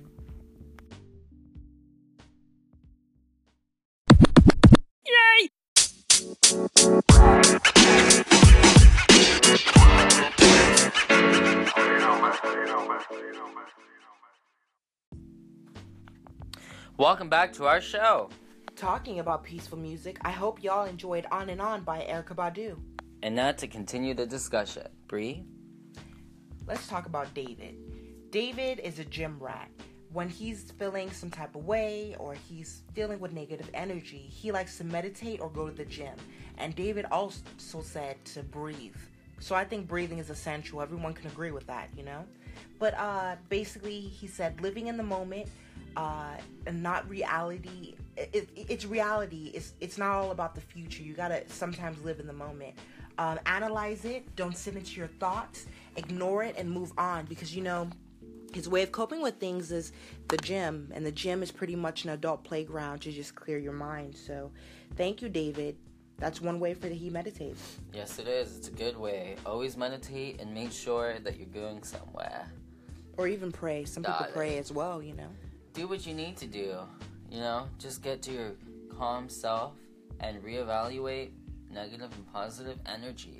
Yay! 5.05 5.49
Welcome 16.97 17.29
back 17.29 17.51
to 17.53 17.65
our 17.65 17.81
show. 17.81 18.29
Talking 18.75 19.19
about 19.19 19.43
peaceful 19.43 19.77
music, 19.77 20.17
I 20.21 20.31
hope 20.31 20.63
y'all 20.63 20.85
enjoyed 20.85 21.25
On 21.31 21.49
and 21.49 21.61
On 21.61 21.83
by 21.83 21.99
Erykah 22.01 22.35
Badu. 22.35 22.77
And 23.23 23.35
now 23.35 23.51
to 23.53 23.67
continue 23.67 24.13
the 24.13 24.25
discussion, 24.25 24.87
Bree. 25.07 25.45
Let's 26.67 26.87
talk 26.87 27.05
about 27.05 27.31
David. 27.35 27.75
David 28.31 28.79
is 28.79 28.97
a 28.97 29.05
gym 29.05 29.37
rat. 29.39 29.69
When 30.11 30.27
he's 30.29 30.71
feeling 30.79 31.11
some 31.11 31.29
type 31.29 31.55
of 31.55 31.65
way 31.65 32.15
or 32.17 32.33
he's 32.33 32.81
dealing 32.95 33.19
with 33.19 33.33
negative 33.33 33.69
energy, 33.75 34.17
he 34.17 34.51
likes 34.51 34.77
to 34.79 34.83
meditate 34.83 35.41
or 35.41 35.49
go 35.49 35.69
to 35.69 35.75
the 35.75 35.85
gym. 35.85 36.15
And 36.57 36.75
David 36.75 37.05
also 37.11 37.81
said 37.81 38.23
to 38.25 38.41
breathe. 38.41 38.95
So 39.39 39.53
I 39.53 39.63
think 39.63 39.87
breathing 39.87 40.17
is 40.17 40.31
essential. 40.31 40.81
Everyone 40.81 41.13
can 41.13 41.27
agree 41.27 41.51
with 41.51 41.67
that, 41.67 41.89
you 41.95 42.03
know? 42.03 42.25
But 42.79 42.95
uh, 42.97 43.35
basically, 43.49 43.99
he 43.99 44.25
said 44.25 44.59
living 44.61 44.87
in 44.87 44.97
the 44.97 45.03
moment 45.03 45.47
uh, 45.95 46.35
and 46.65 46.81
not 46.81 47.07
reality. 47.07 47.95
It, 48.17 48.29
it, 48.33 48.49
it's 48.55 48.85
reality. 48.85 49.51
It's, 49.53 49.73
it's 49.81 49.99
not 49.99 50.11
all 50.11 50.31
about 50.31 50.55
the 50.55 50.61
future. 50.61 51.03
You 51.03 51.13
gotta 51.13 51.43
sometimes 51.47 52.03
live 52.03 52.19
in 52.19 52.25
the 52.25 52.33
moment. 52.33 52.75
Um, 53.17 53.39
analyze 53.45 54.03
it. 54.05 54.35
Don't 54.35 54.57
sit 54.57 54.75
into 54.75 54.97
your 54.97 55.07
thoughts. 55.07 55.67
Ignore 55.95 56.43
it 56.43 56.55
and 56.57 56.69
move 56.69 56.91
on 56.97 57.25
because 57.25 57.55
you 57.55 57.63
know 57.63 57.89
his 58.53 58.69
way 58.69 58.83
of 58.83 58.91
coping 58.91 59.21
with 59.21 59.37
things 59.37 59.71
is 59.71 59.91
the 60.29 60.37
gym, 60.37 60.89
and 60.93 61.05
the 61.05 61.11
gym 61.11 61.43
is 61.43 61.51
pretty 61.51 61.75
much 61.75 62.05
an 62.05 62.11
adult 62.11 62.43
playground 62.43 62.99
to 63.01 63.11
just 63.11 63.35
clear 63.35 63.57
your 63.57 63.73
mind. 63.73 64.15
So, 64.15 64.51
thank 64.95 65.21
you, 65.21 65.29
David. 65.29 65.75
That's 66.17 66.39
one 66.39 66.59
way 66.61 66.73
for 66.73 66.87
the 66.87 66.95
he 66.95 67.09
meditates. 67.09 67.77
Yes, 67.93 68.19
it 68.19 68.27
is. 68.27 68.55
It's 68.57 68.69
a 68.69 68.71
good 68.71 68.97
way. 68.97 69.35
Always 69.45 69.75
meditate 69.75 70.39
and 70.39 70.53
make 70.53 70.71
sure 70.71 71.19
that 71.19 71.37
you're 71.37 71.47
going 71.47 71.83
somewhere. 71.83 72.49
Or 73.17 73.27
even 73.27 73.51
pray. 73.51 73.83
Some 73.83 74.03
Got 74.03 74.19
people 74.19 74.31
it. 74.31 74.35
pray 74.35 74.57
as 74.57 74.71
well, 74.71 75.03
you 75.03 75.13
know. 75.13 75.27
Do 75.73 75.87
what 75.87 76.07
you 76.07 76.13
need 76.13 76.37
to 76.37 76.47
do. 76.47 76.77
You 77.29 77.39
know, 77.39 77.67
just 77.77 78.01
get 78.01 78.21
to 78.23 78.31
your 78.31 78.51
calm 78.97 79.27
self 79.27 79.73
and 80.21 80.41
reevaluate 80.41 81.31
negative 81.75 82.09
and 82.13 82.33
positive 82.33 82.79
energy. 82.85 83.37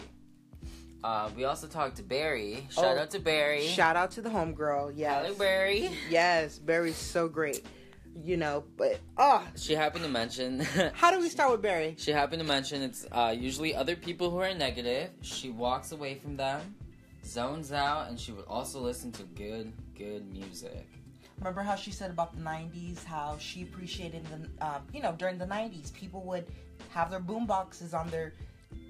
Uh, 1.03 1.29
we 1.35 1.45
also 1.45 1.67
talked 1.67 1.95
to 1.97 2.03
Barry. 2.03 2.67
Shout 2.69 2.97
Oh, 2.97 2.99
out 3.01 3.11
to 3.11 3.19
Barry. 3.19 3.65
Shout 3.67 3.95
out 3.95 4.11
to 4.11 4.21
the 4.21 4.29
homegirl. 4.29 4.93
Yes. 4.95 5.33
Barry. 5.35 5.91
Yes, 6.09 6.59
Barry's 6.59 6.97
so 6.97 7.27
great. 7.29 7.65
You 8.23 8.37
know, 8.37 8.63
but 8.77 8.99
oh, 9.17 9.45
She 9.57 9.73
happened 9.73 10.03
to 10.03 10.09
mention. 10.09 10.59
how 10.93 11.11
do 11.11 11.19
we 11.19 11.29
start 11.29 11.51
with 11.51 11.61
Barry? 11.61 11.95
She 11.97 12.11
happened 12.11 12.41
to 12.41 12.47
mention 12.47 12.81
it's 12.81 13.05
uh, 13.11 13.33
usually 13.37 13.73
other 13.75 13.95
people 13.95 14.29
who 14.31 14.37
are 14.37 14.53
negative. 14.53 15.09
She 15.21 15.49
walks 15.49 15.91
away 15.91 16.15
from 16.15 16.35
them, 16.37 16.75
zones 17.25 17.71
out, 17.71 18.07
and 18.09 18.19
she 18.19 18.31
would 18.31 18.45
also 18.47 18.79
listen 18.79 19.11
to 19.13 19.23
good, 19.23 19.73
good 19.97 20.31
music. 20.31 20.87
Remember 21.39 21.61
how 21.61 21.75
she 21.75 21.91
said 21.91 22.11
about 22.11 22.33
the 22.35 22.41
'90s? 22.41 23.03
How 23.03 23.37
she 23.39 23.63
appreciated 23.63 24.25
the, 24.25 24.65
uh, 24.65 24.79
you 24.93 25.01
know, 25.01 25.13
during 25.17 25.37
the 25.37 25.45
'90s, 25.45 25.93
people 25.93 26.21
would 26.23 26.45
have 26.89 27.11
their 27.11 27.19
boom 27.19 27.45
boxes 27.45 27.93
on 27.93 28.09
their 28.09 28.33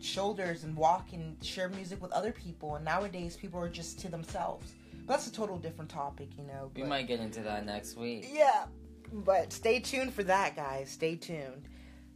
shoulders 0.01 0.63
and 0.63 0.75
walk 0.75 1.07
and 1.13 1.43
share 1.43 1.69
music 1.69 2.01
with 2.01 2.11
other 2.11 2.31
people. 2.31 2.75
And 2.75 2.85
nowadays, 2.85 3.35
people 3.35 3.59
are 3.59 3.69
just 3.69 3.99
to 3.99 4.09
themselves. 4.09 4.73
But 5.05 5.13
that's 5.13 5.27
a 5.27 5.31
total 5.31 5.57
different 5.57 5.89
topic, 5.89 6.29
you 6.37 6.45
know. 6.45 6.71
We 6.75 6.83
might 6.83 7.07
get 7.07 7.19
into 7.19 7.41
that 7.41 7.65
next 7.65 7.97
week. 7.97 8.27
Yeah, 8.31 8.65
but 9.11 9.51
stay 9.51 9.79
tuned 9.79 10.13
for 10.13 10.23
that, 10.23 10.55
guys. 10.55 10.89
Stay 10.89 11.15
tuned. 11.15 11.67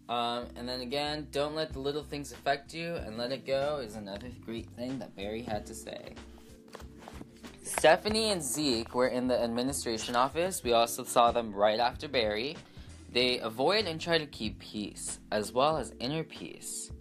Um, 0.10 0.48
and 0.56 0.68
then 0.68 0.82
again, 0.82 1.28
don't 1.32 1.54
let 1.54 1.72
the 1.72 1.80
little 1.80 2.04
things 2.04 2.32
affect 2.32 2.74
you, 2.74 2.96
and 2.96 3.18
let 3.18 3.32
it 3.32 3.46
go 3.46 3.80
is 3.84 3.96
another 3.96 4.30
great 4.44 4.68
thing 4.72 4.98
that 5.00 5.16
Barry 5.16 5.44
had 5.44 5.68
to 5.68 5.76
say. 5.76 6.14
Stephanie 7.80 8.32
and 8.32 8.44
Zeke 8.44 8.94
were 8.94 9.08
in 9.08 9.30
the 9.30 9.42
administration 9.42 10.14
office. 10.14 10.66
We 10.66 10.74
also 10.74 11.06
saw 11.06 11.32
them 11.32 11.54
right 11.54 11.80
after 11.80 12.10
Barry. 12.10 12.58
They 13.14 13.40
avoid 13.40 13.86
and 13.86 14.02
try 14.02 14.18
to 14.18 14.26
keep 14.26 14.60
peace, 14.60 15.22
as 15.32 15.54
well 15.54 15.78
as 15.78 15.94
inner 15.98 16.26
peace, 16.26 16.92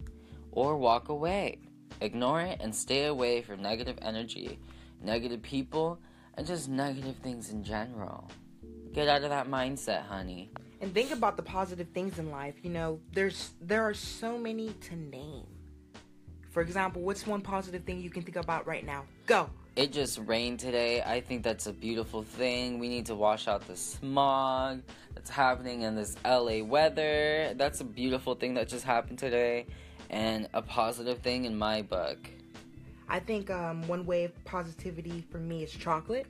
or 0.53 0.77
walk 0.77 1.09
away. 1.09 1.59
Ignore 1.99 2.39
it 2.43 2.61
and 2.61 2.73
stay 2.73 3.07
away 3.07 3.41
from 3.41 3.61
negative 3.61 3.97
energy, 4.01 4.57
negative 5.03 5.41
people, 5.41 5.99
and 6.35 6.47
just 6.47 6.69
negative 6.69 7.17
things 7.17 7.49
in 7.49 7.61
general. 7.61 8.31
Get 8.93 9.09
out 9.09 9.23
of 9.23 9.31
that 9.31 9.49
mindset, 9.49 10.03
honey. 10.03 10.49
And 10.79 10.93
think 10.93 11.11
about 11.11 11.35
the 11.35 11.43
positive 11.43 11.89
things 11.89 12.19
in 12.19 12.31
life. 12.31 12.55
You 12.63 12.69
know, 12.69 13.01
there's 13.11 13.51
there 13.59 13.83
are 13.83 13.93
so 13.93 14.37
many 14.37 14.69
to 14.87 14.95
name. 14.95 15.45
For 16.51 16.61
example, 16.61 17.01
what's 17.01 17.27
one 17.27 17.41
positive 17.41 17.83
thing 17.83 17.99
you 17.99 18.09
can 18.09 18.23
think 18.23 18.37
about 18.37 18.65
right 18.65 18.85
now? 18.85 19.03
Go. 19.25 19.49
It 19.79 19.93
just 19.93 20.19
rained 20.25 20.59
today. 20.59 21.01
I 21.01 21.21
think 21.21 21.41
that's 21.41 21.65
a 21.65 21.71
beautiful 21.71 22.21
thing. 22.21 22.79
We 22.79 22.89
need 22.89 23.05
to 23.05 23.15
wash 23.15 23.47
out 23.47 23.65
the 23.65 23.77
smog 23.77 24.81
that's 25.15 25.29
happening 25.29 25.83
in 25.83 25.95
this 25.95 26.17
LA 26.25 26.61
weather. 26.61 27.53
That's 27.55 27.79
a 27.79 27.85
beautiful 27.85 28.35
thing 28.35 28.55
that 28.55 28.67
just 28.67 28.83
happened 28.83 29.19
today 29.19 29.67
and 30.09 30.49
a 30.53 30.61
positive 30.61 31.19
thing 31.19 31.45
in 31.45 31.57
my 31.57 31.81
book. 31.81 32.17
I 33.07 33.21
think 33.21 33.49
um, 33.49 33.87
one 33.87 34.05
way 34.05 34.25
of 34.25 34.43
positivity 34.43 35.25
for 35.31 35.37
me 35.37 35.63
is 35.63 35.71
chocolate. 35.71 36.27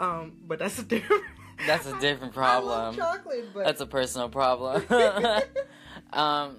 Um, 0.00 0.32
but 0.46 0.58
that's 0.58 0.78
a 0.78 0.82
different. 0.94 1.24
That's 1.66 1.86
a 1.86 2.00
different 2.00 2.32
I 2.32 2.36
problem. 2.36 2.96
chocolate, 2.96 3.50
but 3.52 3.66
That's 3.66 3.82
a 3.82 3.86
personal 3.86 4.30
problem. 4.30 4.82
um, 6.14 6.56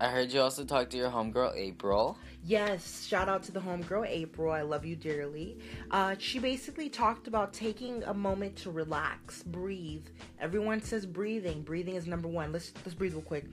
I 0.00 0.08
heard 0.08 0.32
you 0.32 0.40
also 0.40 0.64
talk 0.64 0.90
to 0.90 0.96
your 0.96 1.08
homegirl 1.08 1.56
April. 1.56 2.18
Yes, 2.42 3.06
shout 3.06 3.28
out 3.28 3.44
to 3.44 3.52
the 3.52 3.60
homegirl 3.60 4.08
April. 4.08 4.52
I 4.52 4.62
love 4.62 4.84
you 4.84 4.96
dearly. 4.96 5.58
Uh, 5.90 6.16
she 6.18 6.40
basically 6.40 6.88
talked 6.88 7.28
about 7.28 7.52
taking 7.52 8.02
a 8.04 8.12
moment 8.12 8.56
to 8.56 8.72
relax, 8.72 9.44
breathe. 9.44 10.06
Everyone 10.40 10.82
says 10.82 11.06
breathing. 11.06 11.62
Breathing 11.62 11.94
is 11.94 12.08
number 12.08 12.28
one. 12.28 12.52
Let's 12.52 12.72
let's 12.84 12.94
breathe 12.94 13.12
real 13.12 13.22
quick. 13.22 13.44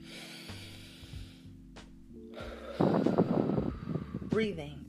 Breathing. 4.28 4.84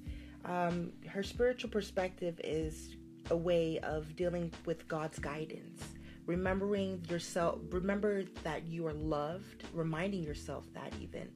Um, 0.46 0.92
her 1.08 1.22
spiritual 1.22 1.70
perspective 1.70 2.42
is 2.44 2.96
a 3.30 3.38
way 3.38 3.80
of 3.84 4.16
dealing 4.16 4.52
with 4.66 4.88
God's 4.88 5.20
guidance. 5.20 5.84
Remembering 6.26 7.06
yourself, 7.10 7.60
remember 7.70 8.24
that 8.44 8.66
you 8.66 8.88
are 8.88 8.94
loved, 8.94 9.64
reminding 9.74 10.24
yourself 10.24 10.66
that 10.74 10.94
even 11.02 11.30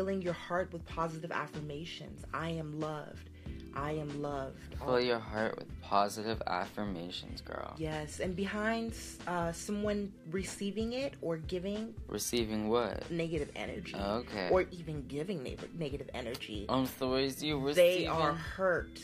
filling 0.00 0.22
your 0.22 0.32
heart 0.32 0.72
with 0.72 0.82
positive 0.86 1.30
affirmations. 1.30 2.24
I 2.32 2.48
am 2.62 2.80
loved. 2.80 3.28
I 3.74 3.90
am 3.92 4.22
loved. 4.22 4.74
Fill 4.82 4.98
your 4.98 5.18
heart 5.18 5.58
with 5.58 5.68
positive 5.82 6.40
affirmations, 6.46 7.42
girl. 7.42 7.74
Yes, 7.76 8.20
and 8.20 8.34
behind 8.34 8.94
uh, 9.26 9.52
someone 9.52 10.10
receiving 10.30 10.94
it 10.94 11.12
or 11.20 11.36
giving 11.36 11.92
Receiving 12.08 12.70
what? 12.70 13.10
negative 13.10 13.50
energy, 13.54 13.94
Okay. 13.94 14.48
or 14.50 14.62
even 14.72 15.06
giving 15.06 15.42
neg- 15.42 15.68
negative 15.78 16.08
energy, 16.14 16.64
I'm 16.70 16.86
sorry, 16.86 17.30
you 17.38 17.58
receiving. 17.60 17.74
they 17.74 18.06
are 18.06 18.32
hurt. 18.32 19.02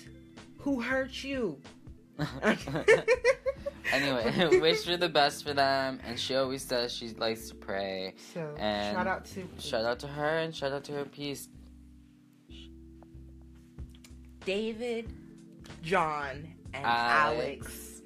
Who 0.60 0.80
hurt 0.80 1.22
you? 1.22 1.60
anyway, 3.92 4.58
wish 4.60 4.84
her 4.84 4.96
the 4.96 5.08
best 5.08 5.44
for 5.44 5.52
them, 5.52 6.00
and 6.06 6.18
she 6.18 6.34
always 6.34 6.62
says 6.62 6.92
she 6.92 7.08
likes 7.10 7.48
to 7.48 7.54
pray. 7.54 8.14
So 8.34 8.54
And 8.58 8.96
shout 8.96 9.06
out 9.06 9.24
to 9.26 9.48
Shout 9.58 9.84
out 9.84 9.98
to 10.00 10.06
her 10.06 10.38
and 10.38 10.54
shout 10.54 10.72
out 10.72 10.84
to 10.84 10.92
her 10.92 11.04
piece. 11.04 11.48
David, 14.44 15.12
John, 15.82 16.48
and 16.72 16.84
Alex. 16.84 17.66
Alex. 17.66 18.02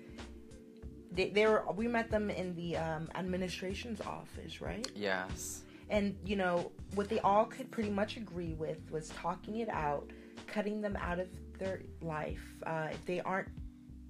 They, 1.12 1.28
they 1.30 1.46
were 1.46 1.64
we 1.75 1.88
met 1.88 2.10
them 2.10 2.30
in 2.30 2.54
the 2.54 2.76
um, 2.76 3.08
administration's 3.14 4.00
office, 4.00 4.60
right? 4.60 4.88
Yes. 4.94 5.62
And 5.90 6.16
you 6.25 6.37
know 6.37 6.70
what 6.94 7.08
they 7.08 7.18
all 7.20 7.44
could 7.44 7.70
pretty 7.70 7.90
much 7.90 8.16
agree 8.16 8.54
with 8.54 8.78
was 8.90 9.08
talking 9.10 9.56
it 9.56 9.68
out, 9.68 10.08
cutting 10.46 10.80
them 10.80 10.96
out 10.96 11.18
of 11.18 11.28
their 11.58 11.82
life. 12.00 12.44
Uh, 12.64 12.88
if 12.92 13.04
they 13.06 13.20
aren't 13.20 13.49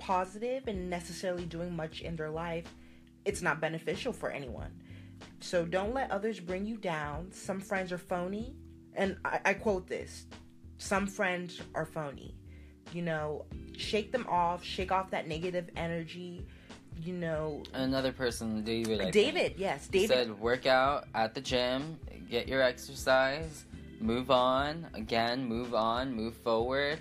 positive 0.01 0.67
and 0.67 0.91
necessarily 0.91 1.45
doing 1.45 1.77
much 1.77 2.01
in 2.01 2.17
their 2.17 2.31
life, 2.31 2.67
it's 3.25 3.43
not 3.43 3.61
beneficial 3.61 4.13
for 4.13 4.31
anyone. 4.31 4.73
So 5.41 5.65
don't 5.65 5.95
let 5.95 6.11
others 6.11 6.41
bring 6.41 6.67
you 6.67 6.77
down. 6.77 7.31
Some 7.31 7.61
friends 7.61 7.93
are 7.93 7.99
phony, 7.99 8.57
and 8.95 9.17
I, 9.25 9.41
I 9.45 9.55
quote 9.55 9.87
this: 9.87 10.27
"Some 10.79 11.07
friends 11.07 11.61
are 11.75 11.87
phony." 11.87 12.35
You 12.93 13.03
know, 13.03 13.45
shake 13.77 14.11
them 14.11 14.27
off, 14.29 14.65
shake 14.65 14.91
off 14.91 15.11
that 15.11 15.29
negative 15.29 15.69
energy. 15.77 16.45
You 17.03 17.15
know, 17.15 17.63
Another 17.73 18.13
person, 18.13 18.63
David. 18.65 19.01
I 19.01 19.05
think, 19.05 19.15
David, 19.15 19.55
yes, 19.57 19.87
David. 19.87 20.09
said 20.09 20.41
work 20.41 20.67
out 20.67 21.07
at 21.15 21.35
the 21.35 21.41
gym, 21.41 21.99
get 22.29 22.47
your 22.49 22.61
exercise, 22.61 23.65
move 24.01 24.31
on, 24.31 24.87
again, 24.95 25.45
move 25.45 25.75
on, 25.75 26.13
move 26.13 26.35
forward, 26.35 26.99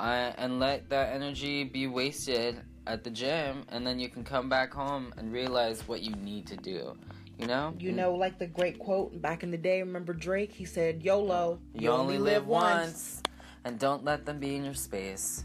uh, 0.00 0.32
and 0.38 0.58
let 0.58 0.88
that 0.88 1.12
energy 1.14 1.64
be 1.64 1.86
wasted 1.86 2.60
at 2.86 3.04
the 3.04 3.10
gym, 3.10 3.64
and 3.68 3.86
then 3.86 4.00
you 4.00 4.08
can 4.08 4.24
come 4.24 4.48
back 4.48 4.72
home 4.72 5.12
and 5.18 5.32
realize 5.32 5.86
what 5.86 6.00
you 6.00 6.12
need 6.16 6.46
to 6.46 6.56
do. 6.56 6.96
You 7.38 7.46
know? 7.46 7.74
You 7.78 7.92
know, 7.92 8.14
like 8.14 8.38
the 8.38 8.46
great 8.46 8.78
quote 8.78 9.20
back 9.22 9.42
in 9.42 9.50
the 9.50 9.58
day, 9.58 9.80
remember 9.80 10.12
Drake? 10.12 10.52
He 10.52 10.64
said, 10.64 11.02
YOLO, 11.02 11.60
You 11.74 11.90
only 11.90 12.18
live 12.18 12.46
once, 12.46 13.22
and 13.64 13.78
don't 13.78 14.04
let 14.04 14.24
them 14.24 14.38
be 14.38 14.56
in 14.56 14.64
your 14.64 14.74
space. 14.74 15.44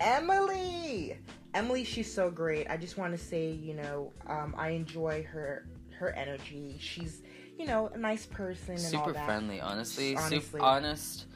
Emily! 0.00 1.18
Emily, 1.54 1.84
she's 1.84 2.12
so 2.12 2.30
great. 2.30 2.68
I 2.70 2.76
just 2.76 2.96
want 2.96 3.12
to 3.12 3.22
say, 3.22 3.50
you 3.52 3.74
know, 3.74 4.12
um, 4.26 4.54
I 4.56 4.70
enjoy 4.70 5.26
her 5.30 5.66
her 5.98 6.10
energy. 6.14 6.76
She's 6.80 7.22
you 7.58 7.66
know, 7.66 7.90
a 7.94 7.98
nice 7.98 8.26
person 8.26 8.74
and 8.74 8.84
all 8.96 9.06
super 9.06 9.14
friendly, 9.24 9.60
honestly. 9.60 10.16
Honestly. 10.16 10.40
Super 10.40 10.60
honest, 10.60 11.26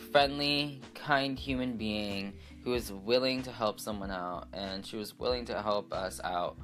friendly, 0.00 0.80
kind 0.94 1.38
human 1.38 1.76
being 1.76 2.32
who 2.64 2.74
is 2.74 2.92
willing 2.92 3.42
to 3.42 3.52
help 3.52 3.80
someone 3.80 4.10
out, 4.10 4.48
and 4.52 4.84
she 4.84 4.96
was 4.96 5.18
willing 5.18 5.44
to 5.46 5.62
help 5.62 5.92
us 5.92 6.20
out 6.24 6.56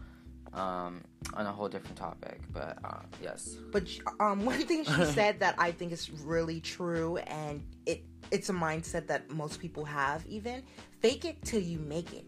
um, 0.53 1.03
on 1.35 1.47
a 1.47 1.53
whole 1.53 1.69
different 1.69 1.97
topic. 1.97 2.41
But 2.53 2.79
uh, 2.85 3.01
yes, 3.23 3.57
But 3.73 3.85
um, 4.21 4.45
one 4.45 4.61
thing 4.63 4.85
she 4.85 5.05
said 5.19 5.41
that 5.41 5.55
I 5.59 5.71
think 5.73 5.93
is 5.93 6.11
really 6.11 6.61
true, 6.61 7.17
and 7.19 7.63
it 7.87 8.05
it's 8.31 8.49
a 8.49 8.53
mindset 8.53 9.07
that 9.07 9.31
most 9.31 9.61
people 9.61 9.85
have. 9.85 10.27
Even 10.27 10.63
fake 11.01 11.25
it 11.25 11.43
till 11.45 11.61
you 11.63 11.79
make 11.79 12.13
it, 12.13 12.27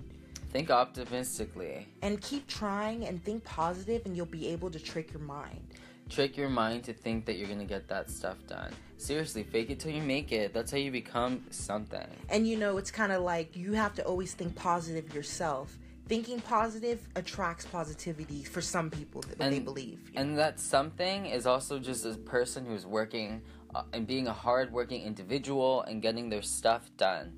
think 0.50 0.70
optimistically. 0.70 1.86
and 2.02 2.20
keep 2.20 2.46
trying 2.46 3.06
and 3.06 3.22
think 3.24 3.44
positive, 3.44 4.02
and 4.06 4.16
you'll 4.16 4.26
be 4.26 4.48
able 4.48 4.70
to 4.70 4.78
trick 4.78 5.12
your 5.12 5.22
mind. 5.22 5.60
Trick 6.08 6.36
your 6.36 6.48
mind 6.48 6.84
to 6.84 6.92
think 6.92 7.26
that 7.26 7.36
you're 7.36 7.48
gonna 7.48 7.64
get 7.64 7.88
that 7.88 8.10
stuff 8.10 8.36
done. 8.46 8.72
Seriously, 8.96 9.42
fake 9.42 9.70
it 9.70 9.78
till 9.78 9.92
you 9.92 10.02
make 10.02 10.32
it. 10.32 10.52
That's 10.52 10.70
how 10.70 10.78
you 10.78 10.90
become 10.90 11.44
something. 11.50 12.06
And 12.30 12.48
you 12.48 12.56
know, 12.56 12.78
it's 12.78 12.90
kind 12.90 13.12
of 13.12 13.22
like 13.22 13.54
you 13.54 13.74
have 13.74 13.94
to 13.96 14.04
always 14.04 14.34
think 14.34 14.56
positive 14.56 15.14
yourself. 15.14 15.78
Thinking 16.08 16.40
positive 16.40 17.06
attracts 17.16 17.66
positivity 17.66 18.42
for 18.42 18.62
some 18.62 18.88
people 18.90 19.20
that 19.22 19.38
they 19.38 19.58
believe. 19.58 20.00
And 20.16 20.38
that 20.38 20.58
something 20.58 21.26
is 21.26 21.46
also 21.46 21.78
just 21.78 22.06
a 22.06 22.14
person 22.14 22.64
who's 22.64 22.86
working 22.86 23.42
uh, 23.74 23.82
and 23.92 24.06
being 24.06 24.26
a 24.26 24.32
hard-working 24.32 25.02
individual 25.02 25.82
and 25.82 26.00
getting 26.00 26.30
their 26.30 26.40
stuff 26.40 26.90
done. 26.96 27.34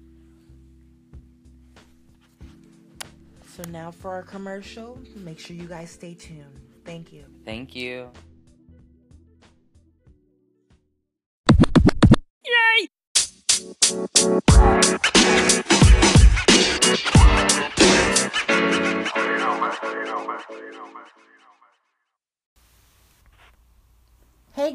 So 3.57 3.65
now 3.71 3.91
for 3.91 4.13
our 4.13 4.23
commercial, 4.23 5.01
make 5.17 5.41
sure 5.41 5.57
you 5.57 5.67
guys 5.67 5.91
stay 5.91 6.15
tuned. 6.15 6.61
Thank 6.85 7.13
you. 7.13 7.25
Thank 7.45 7.75
you. 7.75 8.11
Hey 13.91 13.97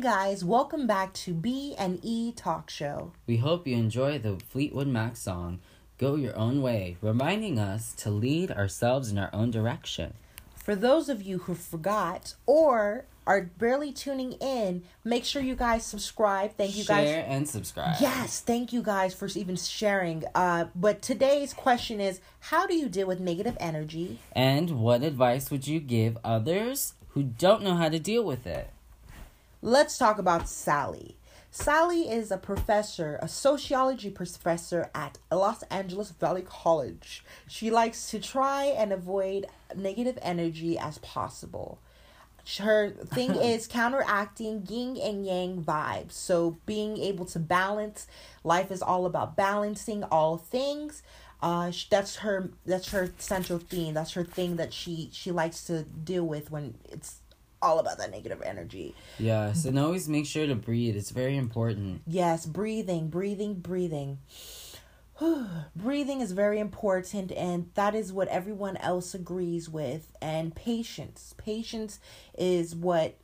guys, 0.01 0.43
welcome 0.43 0.86
back 0.86 1.13
to 1.13 1.34
B 1.34 1.75
and 1.77 2.00
E 2.03 2.34
Talk 2.34 2.69
Show. 2.69 3.13
We 3.25 3.38
hope 3.38 3.65
you 3.65 3.77
enjoy 3.77 4.19
the 4.19 4.36
Fleetwood 4.36 4.88
Mac 4.88 5.15
song, 5.15 5.62
Go 5.98 6.15
Your 6.15 6.36
Own 6.36 6.62
Way, 6.62 6.98
reminding 7.01 7.57
us 7.57 7.93
to 7.93 8.10
lead 8.10 8.51
ourselves 8.51 9.10
in 9.12 9.17
our 9.17 9.29
own 9.31 9.50
direction. 9.50 10.15
For 10.57 10.75
those 10.75 11.07
of 11.07 11.22
you 11.22 11.38
who 11.38 11.55
forgot 11.55 12.36
or 12.45 13.05
are 13.27 13.41
barely 13.58 13.91
tuning 13.91 14.34
in, 14.34 14.84
make 15.03 15.25
sure 15.25 15.41
you 15.41 15.55
guys 15.55 15.86
subscribe. 15.86 16.55
Thank 16.55 16.77
you 16.77 16.84
Share 16.84 16.96
guys. 16.96 17.08
Share 17.08 17.25
and 17.27 17.50
subscribe. 17.50 17.96
Yes, 18.00 18.39
thank 18.39 18.72
you 18.72 18.82
guys 18.82 19.13
for 19.13 19.27
even 19.36 19.55
sharing. 19.55 20.24
Uh, 20.34 20.67
but 20.75 21.01
today's 21.01 21.53
question 21.53 22.00
is 22.00 22.20
how 22.39 22.67
do 22.67 22.75
you 22.75 22.89
deal 22.89 23.08
with 23.08 23.20
negative 23.20 23.58
energy? 23.60 24.20
And 24.34 24.79
what 24.79 25.03
advice 25.03 25.50
would 25.50 25.67
you 25.67 25.79
give 25.79 26.17
others 26.24 26.94
who 27.10 27.24
don't 27.24 27.63
know 27.63 27.75
how 27.75 27.89
to 27.89 28.00
deal 28.00 28.24
with 28.24 28.46
it? 28.46 28.70
Let's 29.62 29.98
talk 29.98 30.20
about 30.20 30.48
Sally. 30.48 31.17
Sally 31.50 32.10
is 32.10 32.32
a 32.32 32.38
professor, 32.38 33.17
a 33.22 33.29
sociology 33.29 34.10
professor 34.10 34.91
at 34.94 35.17
Los 35.32 35.63
Angeles 35.63 36.12
Valley 36.12 36.41
College. 36.41 37.24
She 37.48 37.72
likes 37.72 38.12
to 38.12 38.20
try 38.20 38.65
and 38.65 38.91
avoid 38.91 39.46
negative 39.74 40.20
energy 40.22 40.77
as 40.77 40.98
possible. 40.98 41.79
Her 42.59 42.91
thing 42.91 43.35
is 43.35 43.67
counteracting 43.67 44.65
yin 44.69 44.97
and 44.97 45.25
yang 45.25 45.63
vibes. 45.63 46.13
So 46.13 46.57
being 46.65 46.97
able 46.97 47.25
to 47.25 47.39
balance, 47.39 48.07
life 48.43 48.71
is 48.71 48.81
all 48.81 49.05
about 49.05 49.35
balancing 49.35 50.03
all 50.03 50.37
things. 50.37 51.03
Uh, 51.41 51.71
that's 51.89 52.17
her. 52.17 52.49
That's 52.65 52.91
her 52.91 53.11
central 53.17 53.59
theme. 53.59 53.93
That's 53.93 54.13
her 54.13 54.23
thing 54.23 54.55
that 54.55 54.73
she 54.73 55.10
she 55.12 55.31
likes 55.31 55.63
to 55.65 55.84
deal 55.84 56.25
with 56.25 56.49
when 56.49 56.75
it's 56.89 57.19
all 57.62 57.79
about 57.79 57.97
that 57.97 58.12
negative 58.12 58.41
energy. 58.43 58.95
Yes, 59.17 59.65
and 59.65 59.77
always 59.77 60.08
make 60.08 60.25
sure 60.25 60.47
to 60.47 60.55
breathe. 60.55 60.95
It's 60.95 61.12
very 61.12 61.36
important. 61.36 62.01
Yes, 62.08 62.45
breathing, 62.45 63.10
breathing, 63.10 63.55
breathing. 63.55 64.19
breathing 65.75 66.21
is 66.21 66.32
very 66.32 66.60
important, 66.60 67.32
and 67.32 67.69
that 67.75 67.95
is 67.95 68.12
what 68.12 68.28
everyone 68.28 68.78
else 68.78 69.13
agrees 69.13 69.69
with. 69.69 70.12
And 70.21 70.56
patience. 70.56 71.34
Patience 71.38 71.99
is 72.38 72.75
what. 72.75 73.15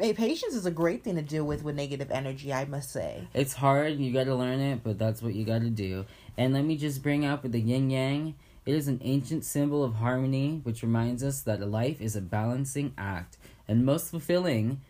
eh, 0.00 0.12
Patience 0.14 0.54
is 0.54 0.66
a 0.66 0.70
great 0.70 1.04
thing 1.04 1.16
to 1.16 1.22
deal 1.22 1.44
with 1.44 1.62
with 1.62 1.74
negative 1.76 2.10
energy, 2.10 2.52
I 2.52 2.64
must 2.64 2.90
say. 2.90 3.28
It's 3.34 3.52
hard, 3.54 3.98
you 3.98 4.12
gotta 4.12 4.34
learn 4.34 4.60
it, 4.60 4.82
but 4.82 4.98
that's 4.98 5.22
what 5.22 5.34
you 5.34 5.44
gotta 5.44 5.70
do. 5.70 6.06
And 6.36 6.54
let 6.54 6.64
me 6.64 6.76
just 6.76 7.02
bring 7.02 7.24
up 7.24 7.42
the 7.42 7.60
yin 7.60 7.90
yang. 7.90 8.34
It 8.64 8.74
is 8.74 8.88
an 8.88 8.98
ancient 9.02 9.44
symbol 9.44 9.84
of 9.84 9.96
harmony, 9.96 10.60
which 10.62 10.82
reminds 10.82 11.22
us 11.22 11.42
that 11.42 11.60
life 11.68 12.00
is 12.00 12.16
a 12.16 12.22
balancing 12.22 12.94
act 12.96 13.36
and 13.68 13.84
most 13.84 14.10
fulfilling 14.10 14.80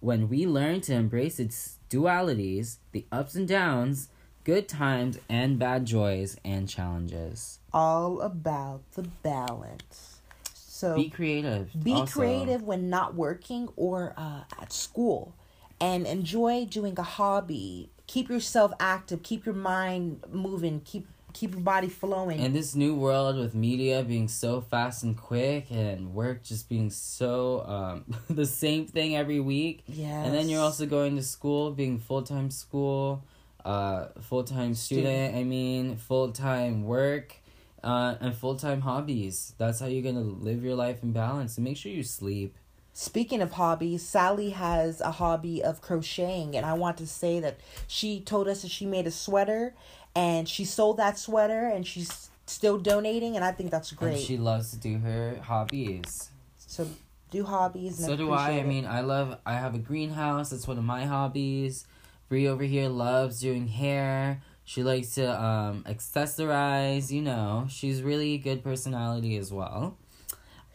when 0.00 0.28
we 0.28 0.44
learn 0.44 0.80
to 0.80 0.92
embrace 0.94 1.38
its 1.38 1.78
dualities, 1.88 2.78
the 2.90 3.06
ups 3.12 3.36
and 3.36 3.46
downs, 3.46 4.08
good 4.44 4.68
times 4.68 5.18
and 5.28 5.58
bad 5.58 5.84
joys 5.86 6.36
and 6.44 6.68
challenges. 6.68 7.58
All 7.72 8.20
about 8.20 8.82
the 8.92 9.02
balance. 9.02 10.20
So 10.54 10.96
Be 10.96 11.08
creative. 11.10 11.70
be 11.82 11.92
also. 11.92 12.12
creative 12.20 12.62
when 12.62 12.90
not 12.90 13.14
working 13.14 13.68
or 13.76 14.14
uh, 14.16 14.40
at 14.60 14.72
school 14.72 15.34
and 15.80 16.06
enjoy 16.06 16.64
doing 16.64 16.98
a 16.98 17.02
hobby 17.02 17.90
keep 18.08 18.28
yourself 18.28 18.72
active 18.80 19.22
keep 19.22 19.46
your 19.46 19.54
mind 19.54 20.22
moving 20.30 20.80
keep 20.84 21.06
keep 21.32 21.52
your 21.52 21.60
body 21.60 21.88
flowing 21.88 22.38
In 22.40 22.52
this 22.52 22.74
new 22.74 22.94
world 22.94 23.36
with 23.36 23.54
media 23.54 24.02
being 24.02 24.28
so 24.28 24.60
fast 24.60 25.02
and 25.02 25.16
quick 25.16 25.70
and 25.70 26.12
work 26.14 26.42
just 26.42 26.68
being 26.68 26.90
so 26.90 27.64
um, 27.66 28.04
the 28.28 28.44
same 28.46 28.86
thing 28.86 29.16
every 29.16 29.40
week. 29.40 29.82
yes 29.86 30.26
And 30.26 30.34
then 30.34 30.48
you're 30.48 30.60
also 30.60 30.84
going 30.86 31.16
to 31.16 31.22
school, 31.22 31.70
being 31.70 31.98
full 31.98 32.22
time 32.22 32.50
school, 32.50 33.24
uh, 33.64 34.06
full 34.20 34.44
time 34.44 34.74
student, 34.74 35.34
I 35.36 35.44
mean, 35.44 35.96
full 35.96 36.32
time 36.32 36.84
work, 36.84 37.34
uh, 37.82 38.16
and 38.20 38.34
full 38.34 38.56
time 38.56 38.80
hobbies. 38.80 39.54
That's 39.58 39.80
how 39.80 39.86
you're 39.86 40.02
gonna 40.02 40.20
live 40.24 40.62
your 40.64 40.74
life 40.74 41.02
in 41.02 41.12
balance. 41.12 41.56
And 41.56 41.64
make 41.64 41.76
sure 41.76 41.92
you 41.92 42.02
sleep. 42.02 42.56
Speaking 42.94 43.40
of 43.40 43.52
hobbies, 43.52 44.02
Sally 44.02 44.50
has 44.50 45.00
a 45.00 45.12
hobby 45.12 45.62
of 45.62 45.80
crocheting, 45.80 46.56
and 46.56 46.66
I 46.66 46.74
want 46.74 46.98
to 46.98 47.06
say 47.06 47.40
that 47.40 47.58
she 47.86 48.20
told 48.20 48.48
us 48.48 48.62
that 48.62 48.70
she 48.70 48.84
made 48.84 49.06
a 49.06 49.10
sweater, 49.10 49.74
and 50.14 50.46
she 50.46 50.66
sold 50.66 50.98
that 50.98 51.18
sweater, 51.18 51.66
and 51.68 51.86
she's 51.86 52.28
still 52.44 52.76
donating, 52.78 53.34
and 53.34 53.44
I 53.44 53.52
think 53.52 53.70
that's 53.70 53.90
And 53.92 53.98
great. 53.98 54.20
she 54.20 54.36
loves 54.36 54.72
to 54.72 54.76
do 54.76 54.98
her 54.98 55.38
hobbies. 55.42 56.30
so 56.58 56.86
do 57.30 57.44
hobbies. 57.44 57.98
And 57.98 58.06
So 58.08 58.16
do 58.16 58.30
I. 58.32 58.58
I 58.58 58.62
mean, 58.62 58.84
I 58.84 59.00
love. 59.00 59.38
I 59.46 59.54
have 59.54 59.74
a 59.74 59.78
greenhouse. 59.78 60.50
That's 60.50 60.68
one 60.68 60.76
of 60.76 60.84
my 60.84 61.06
hobbies. 61.06 61.86
Bree 62.32 62.48
over 62.48 62.64
here 62.64 62.88
loves 62.88 63.40
doing 63.40 63.68
hair. 63.68 64.40
She 64.64 64.82
likes 64.82 65.16
to 65.16 65.38
um 65.38 65.84
accessorize. 65.86 67.10
You 67.10 67.20
know, 67.20 67.66
she's 67.68 68.02
really 68.02 68.32
a 68.32 68.38
good 68.38 68.64
personality 68.64 69.36
as 69.36 69.52
well. 69.52 69.98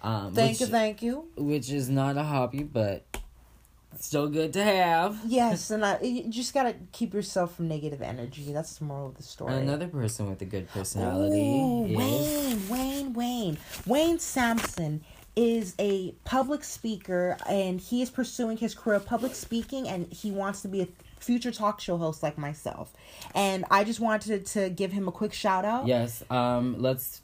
Um, 0.04 0.36
thank 0.36 0.52
which, 0.52 0.60
you, 0.60 0.67
thank 0.67 1.02
you. 1.02 1.28
which 1.36 1.72
is 1.72 1.89
not 1.89 2.15
a 2.15 2.22
hobby, 2.22 2.62
but 2.62 3.08
still 4.00 4.30
good 4.30 4.54
to 4.54 4.63
have. 4.63 5.20
Yes, 5.26 5.72
and 5.72 5.84
I, 5.84 6.00
you 6.00 6.30
just 6.30 6.54
gotta 6.54 6.76
keep 6.91 7.12
yourself 7.15 7.56
from 7.56 7.70
negative 7.70 8.04
energy. 8.04 8.54
That's 8.54 8.78
the 8.78 8.86
moral 8.86 9.08
of 9.08 9.17
the 9.17 9.24
story. 9.24 9.56
Another 9.56 9.88
person 9.88 10.30
with 10.30 10.39
a 10.43 10.46
good 10.46 10.70
personality 10.70 11.41
Ooh, 11.41 11.86
is 11.88 11.98
Wayne, 11.98 12.70
Wayne, 12.70 13.13
Wayne. 13.13 13.58
Wayne 13.88 14.20
Sampson 14.20 15.04
is 15.36 15.74
a 15.80 16.12
public 16.24 16.63
speaker 16.63 17.36
and 17.48 17.82
he 17.82 18.04
is 18.04 18.12
pursuing 18.12 18.58
his 18.58 18.76
career 18.76 18.98
of 18.98 19.08
public 19.08 19.34
speaking 19.34 19.88
and 19.88 20.12
he 20.12 20.30
wants 20.32 20.62
to 20.63 20.67
be 20.67 20.82
a 20.82 20.88
future 21.19 21.51
talk 21.51 21.80
show 21.80 21.97
host 21.97 22.23
like 22.23 22.38
myself. 22.38 22.93
And 23.34 23.65
I 23.69 23.84
just 23.84 23.99
wanted 23.99 24.45
to 24.47 24.69
give 24.69 24.91
him 24.91 25.08
a 25.08 25.12
quick 25.12 25.34
shout 25.34 25.65
out. 25.65 25.88
Yes, 25.88 26.23
um, 26.30 26.82
let's 26.82 27.21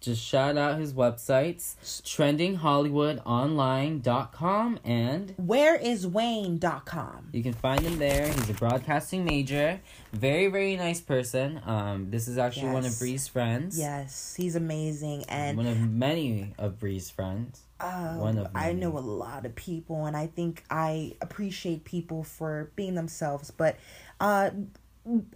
just 0.00 0.22
shout 0.22 0.56
out 0.56 0.78
his 0.78 0.94
websites 0.94 1.74
trendinghollywoodonline.com 2.02 4.78
and 4.84 5.34
whereiswayne.com. 5.36 7.28
You 7.32 7.42
can 7.42 7.52
find 7.52 7.80
him 7.82 7.98
there. 7.98 8.26
He's 8.26 8.48
a 8.50 8.54
broadcasting 8.54 9.24
major. 9.24 9.80
Very, 10.12 10.48
very 10.48 10.76
nice 10.76 11.00
person. 11.00 11.60
Um, 11.66 12.10
this 12.10 12.28
is 12.28 12.38
actually 12.38 12.70
one 12.70 12.84
of 12.86 12.96
Bree's 12.98 13.28
friends. 13.28 13.78
Yes, 13.78 14.34
he's 14.36 14.56
amazing 14.56 15.24
and 15.28 15.56
One 15.56 15.66
of 15.66 15.78
many 15.78 16.54
of 16.58 16.78
Bree's 16.78 17.10
friends. 17.10 17.62
Uh, 17.78 18.16
One 18.16 18.38
of 18.38 18.48
I 18.54 18.72
know 18.74 18.98
a 18.98 19.00
lot 19.00 19.46
of 19.46 19.54
people, 19.54 20.04
and 20.04 20.14
I 20.16 20.26
think 20.26 20.64
I 20.70 21.14
appreciate 21.22 21.84
people 21.84 22.24
for 22.24 22.70
being 22.76 22.94
themselves. 22.94 23.50
But 23.50 23.76
uh, 24.20 24.50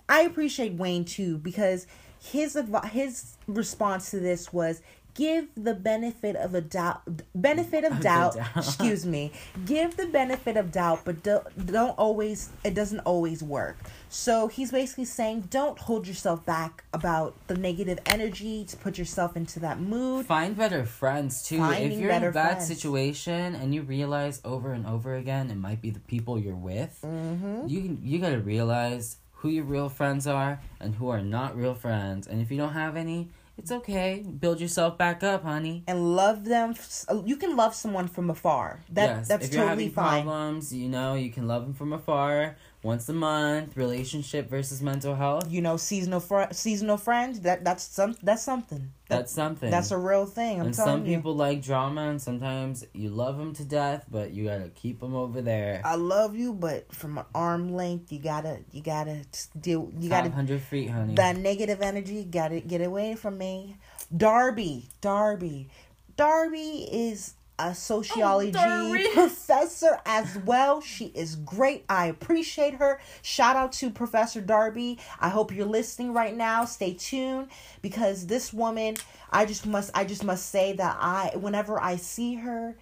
I 0.08 0.20
appreciate 0.22 0.74
Wayne 0.74 1.04
too 1.06 1.38
because 1.38 1.86
his 2.24 2.58
his 2.90 3.36
response 3.46 4.10
to 4.10 4.20
this 4.20 4.52
was 4.52 4.80
give 5.14 5.46
the 5.56 5.74
benefit 5.74 6.34
of 6.34 6.54
a 6.54 6.60
doubt 6.60 7.02
benefit 7.34 7.84
of 7.84 8.00
doubt, 8.00 8.34
doubt. 8.34 8.48
excuse 8.56 9.06
me 9.06 9.30
give 9.64 9.96
the 9.96 10.06
benefit 10.06 10.56
of 10.56 10.72
doubt 10.72 11.00
but 11.04 11.22
don't, 11.22 11.66
don't 11.66 11.96
always 11.98 12.50
it 12.64 12.74
doesn't 12.74 13.00
always 13.00 13.42
work 13.42 13.76
so 14.08 14.48
he's 14.48 14.72
basically 14.72 15.04
saying 15.04 15.40
don't 15.50 15.78
hold 15.78 16.06
yourself 16.08 16.44
back 16.44 16.82
about 16.92 17.34
the 17.46 17.56
negative 17.56 17.98
energy 18.06 18.64
to 18.64 18.76
put 18.76 18.98
yourself 18.98 19.36
into 19.36 19.60
that 19.60 19.78
mood 19.78 20.26
Find 20.26 20.56
better 20.56 20.84
friends 20.84 21.42
too. 21.42 21.58
Finding 21.58 21.92
if 21.92 21.98
you're 21.98 22.10
in 22.10 22.24
a 22.24 22.32
bad 22.32 22.54
friends. 22.54 22.66
situation 22.66 23.54
and 23.54 23.74
you 23.74 23.82
realize 23.82 24.40
over 24.44 24.72
and 24.72 24.86
over 24.86 25.14
again 25.16 25.50
it 25.50 25.56
might 25.56 25.80
be 25.80 25.90
the 25.90 26.00
people 26.00 26.38
you're 26.38 26.54
with, 26.54 27.00
mm-hmm. 27.04 27.68
you 27.68 27.98
you 28.02 28.18
gotta 28.18 28.40
realize 28.40 29.18
who 29.44 29.50
your 29.50 29.64
real 29.64 29.90
friends 29.90 30.26
are 30.26 30.58
and 30.80 30.94
who 30.94 31.10
are 31.10 31.20
not 31.20 31.54
real 31.54 31.74
friends. 31.74 32.26
And 32.26 32.40
if 32.40 32.50
you 32.50 32.56
don't 32.56 32.72
have 32.72 32.96
any, 32.96 33.28
it's 33.58 33.70
okay. 33.70 34.24
Build 34.40 34.58
yourself 34.58 34.96
back 34.96 35.22
up, 35.22 35.44
honey. 35.44 35.84
and 35.86 36.16
love 36.16 36.46
them 36.46 36.74
uh, 37.10 37.22
you 37.26 37.36
can 37.36 37.54
love 37.54 37.74
someone 37.74 38.08
from 38.08 38.30
afar 38.30 38.80
that 38.90 39.18
yes, 39.18 39.28
that's 39.28 39.44
if 39.44 39.52
you're 39.52 39.64
totally 39.64 39.84
having 39.84 39.94
fine 39.94 40.24
problems, 40.24 40.72
you 40.72 40.88
know 40.88 41.12
you 41.12 41.30
can 41.30 41.46
love 41.46 41.62
them 41.62 41.74
from 41.74 41.92
afar. 41.92 42.56
Once 42.84 43.08
a 43.08 43.12
month, 43.14 43.76
relationship 43.76 44.48
versus 44.50 44.80
mental 44.82 45.14
health. 45.14 45.50
you 45.50 45.60
know 45.62 45.76
seasonal 45.76 46.20
fr- 46.20 46.52
seasonal 46.52 46.98
friend 46.98 47.36
that 47.36 47.64
that's 47.64 47.82
some 47.82 48.14
that's 48.22 48.42
something 48.42 48.92
That- 49.08 49.20
That's 49.20 49.32
something. 49.32 49.70
that's 49.70 49.90
a 49.90 49.96
real 49.98 50.26
thing 50.26 50.60
i'm 50.60 50.66
and 50.66 50.74
telling 50.74 51.00
some 51.02 51.06
you 51.06 51.16
people 51.16 51.34
like 51.34 51.62
drama, 51.62 52.02
and 52.08 52.20
sometimes 52.20 52.84
you 52.92 53.08
love 53.10 53.36
them 53.38 53.52
to 53.54 53.64
death, 53.64 54.04
but 54.10 54.32
you 54.32 54.44
gotta 54.44 54.68
keep 54.74 55.00
them 55.00 55.14
over 55.14 55.40
there. 55.42 55.80
I 55.84 55.94
love 55.96 56.36
you, 56.36 56.52
but 56.52 56.92
from 56.94 57.18
an 57.18 57.24
arm 57.34 57.72
length, 57.74 58.12
you 58.12 58.18
gotta, 58.18 58.58
you 58.72 58.82
gotta 58.82 59.24
deal. 59.58 59.90
You 59.98 60.08
gotta 60.10 60.28
500 60.30 60.60
feet, 60.60 60.90
honey. 60.90 61.14
that 61.14 61.36
negative 61.36 61.80
energy. 61.82 62.24
Gotta 62.24 62.60
get 62.60 62.80
away 62.82 63.14
from 63.14 63.38
me. 63.38 63.76
Darby, 64.14 64.88
Darby, 65.00 65.68
Darby 66.16 66.86
is 66.92 67.34
a 67.58 67.68
oh, 67.68 67.72
sociology 67.72 68.50
Darby. 68.50 69.06
professor 69.14 70.00
as 70.04 70.36
well. 70.38 70.80
She 70.80 71.06
is 71.06 71.36
great. 71.36 71.84
I 71.88 72.06
appreciate 72.06 72.74
her. 72.74 73.00
Shout 73.22 73.56
out 73.56 73.72
to 73.74 73.90
Professor 73.90 74.40
Darby. 74.40 74.98
I 75.20 75.28
hope 75.28 75.54
you're 75.54 75.66
listening 75.66 76.12
right 76.12 76.34
now. 76.34 76.64
Stay 76.64 76.94
tuned 76.94 77.48
because 77.80 78.26
this 78.26 78.52
woman, 78.52 78.96
I 79.30 79.46
just 79.46 79.66
must, 79.66 79.90
I 79.94 80.04
just 80.04 80.24
must 80.24 80.50
say 80.50 80.72
that 80.72 80.96
I, 81.00 81.32
whenever 81.36 81.80
I 81.80 81.96
see 81.96 82.34
her, 82.34 82.76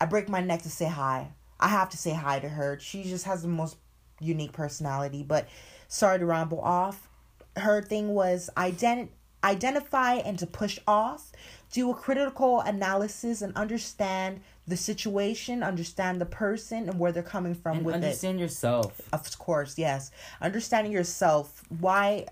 I 0.00 0.06
break 0.06 0.28
my 0.28 0.40
neck 0.40 0.62
to 0.62 0.70
say 0.70 0.86
hi. 0.86 1.32
I 1.60 1.68
have 1.68 1.90
to 1.90 1.98
say 1.98 2.12
hi 2.12 2.38
to 2.40 2.48
her. 2.48 2.78
She 2.80 3.04
just 3.04 3.26
has 3.26 3.42
the 3.42 3.48
most 3.48 3.76
unique 4.20 4.52
personality. 4.52 5.22
But 5.22 5.48
sorry 5.88 6.18
to 6.18 6.26
ramble 6.26 6.60
off. 6.60 7.08
Her 7.56 7.82
thing 7.82 8.14
was 8.14 8.50
ident- 8.56 9.10
identify 9.44 10.14
and 10.14 10.38
to 10.38 10.46
push 10.46 10.78
off, 10.86 11.30
do 11.72 11.90
a 11.90 11.94
critical 11.94 12.60
analysis 12.60 13.42
and 13.42 13.54
understand 13.56 14.40
the 14.66 14.76
situation, 14.76 15.62
understand 15.62 16.20
the 16.20 16.26
person 16.26 16.88
and 16.88 16.98
where 16.98 17.12
they're 17.12 17.22
coming 17.22 17.54
from 17.54 17.78
and 17.78 17.86
with 17.86 17.94
it. 17.96 18.02
understand 18.02 18.40
yourself. 18.40 19.00
Of 19.12 19.38
course, 19.38 19.76
yes. 19.76 20.10
Understanding 20.40 20.92
yourself. 20.92 21.62
Why 21.80 22.26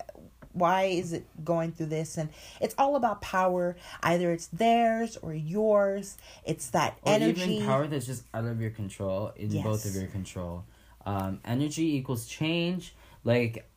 why 0.53 0.83
is 0.83 1.13
it 1.13 1.25
going 1.43 1.71
through 1.71 1.87
this 1.87 2.15
and 2.15 2.29
it's 2.61 2.75
all 2.77 2.95
about 2.95 3.23
power 3.23 3.75
either 4.03 4.31
it's 4.31 4.45
theirs 4.47 5.17
or 5.23 5.33
yours 5.33 6.15
it's 6.45 6.69
that 6.69 6.95
Or 7.01 7.13
energy 7.13 7.55
even 7.55 7.65
power 7.65 7.87
that's 7.87 8.05
just 8.05 8.23
out 8.35 8.45
of 8.45 8.61
your 8.61 8.69
control, 8.69 9.33
in 9.35 9.63
both 9.63 9.83
of 9.83 9.95
your 9.95 10.05
control. 10.05 10.63
Um, 11.05 11.39
energy 11.43 11.95
equals 11.95 12.27
change. 12.27 12.95
Like 13.23 13.67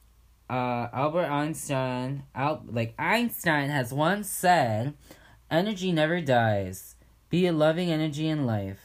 uh, 0.48 0.88
Albert 0.92 1.26
Einstein, 1.26 2.22
Al- 2.34 2.62
like 2.66 2.94
Einstein 2.98 3.68
has 3.70 3.92
once 3.92 4.28
said, 4.28 4.94
energy 5.50 5.92
never 5.92 6.20
dies. 6.20 6.94
Be 7.30 7.46
a 7.46 7.52
loving 7.52 7.90
energy 7.90 8.28
in 8.28 8.46
life. 8.46 8.80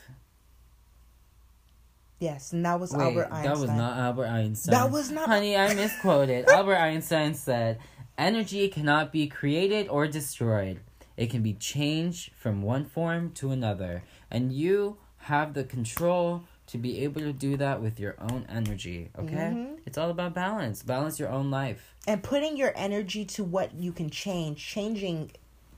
yes 2.19 2.54
and 2.54 2.65
that 2.65 2.80
was 2.80 2.91
Wait, 2.93 3.02
albert 3.02 3.30
einstein 3.32 3.43
that 3.43 3.58
was 3.60 3.69
not 3.69 3.97
Albert 3.97 4.28
Einstein. 4.28 4.71
That 4.74 4.91
was 4.91 5.12
not- 5.12 5.28
Honey, 5.28 5.56
I 5.58 5.74
misquoted. 5.84 6.47
Albert 6.50 6.78
Einstein 6.78 7.34
said, 7.34 7.80
"Energy 8.17 8.67
cannot 8.67 9.12
be 9.12 9.28
created 9.28 9.88
or 9.89 10.08
destroyed. 10.08 10.80
It 11.17 11.30
can 11.30 11.41
be 11.43 11.54
changed 11.54 12.32
from 12.34 12.62
one 12.62 12.86
form 12.86 13.32
to 13.34 13.52
another, 13.52 14.04
and 14.30 14.52
you 14.54 14.97
have 15.30 15.54
the 15.54 15.63
control 15.63 16.43
to 16.71 16.77
be 16.77 17.03
able 17.03 17.21
to 17.21 17.34
do 17.34 17.57
that 17.57 17.81
with 17.81 17.99
your 17.99 18.15
own 18.19 18.45
energy. 18.49 19.10
Okay? 19.17 19.51
Mhm. 19.53 19.79
It's 19.86 19.97
all 19.97 20.10
about 20.10 20.34
balance. 20.34 20.84
Balance 20.84 21.19
your 21.19 21.29
own 21.29 21.51
life. 21.51 21.95
and 22.07 22.23
putting 22.23 22.57
your 22.57 22.73
energy 22.75 23.23
to 23.23 23.43
what 23.43 23.75
you 23.75 23.91
can 23.91 24.10
change 24.10 24.57
changing 24.65 25.29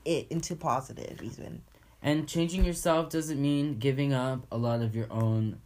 it 0.06 0.26
into 0.30 0.56
positive 0.56 1.20
even 1.22 1.60
And 2.02 2.26
changing 2.28 2.64
yourself 2.64 3.10
doesn't 3.10 3.40
mean 3.40 3.78
giving 3.78 4.12
up 4.14 4.46
a 4.52 4.56
lot 4.56 4.80
of 4.82 4.94
your 4.94 5.06
own 5.10 5.60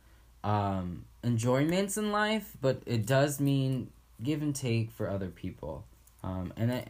um, 0.44 1.04
enjoyments 1.22 1.96
in 1.96 2.10
life, 2.12 2.56
but 2.60 2.80
it 2.86 3.06
does 3.06 3.38
mean 3.40 3.90
give 4.22 4.40
and 4.42 4.54
take 4.54 4.90
for 4.90 5.08
other 5.08 5.28
people. 5.28 5.84
Um, 6.24 6.52
and 6.56 6.72
I, 6.72 6.84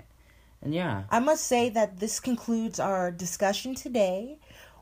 and 0.62 0.74
yeah, 0.74 1.04
i 1.10 1.18
must 1.20 1.44
say 1.44 1.68
that 1.70 1.98
this 2.00 2.20
concludes 2.20 2.78
our 2.80 3.10
discussion 3.10 3.74
today 3.74 4.38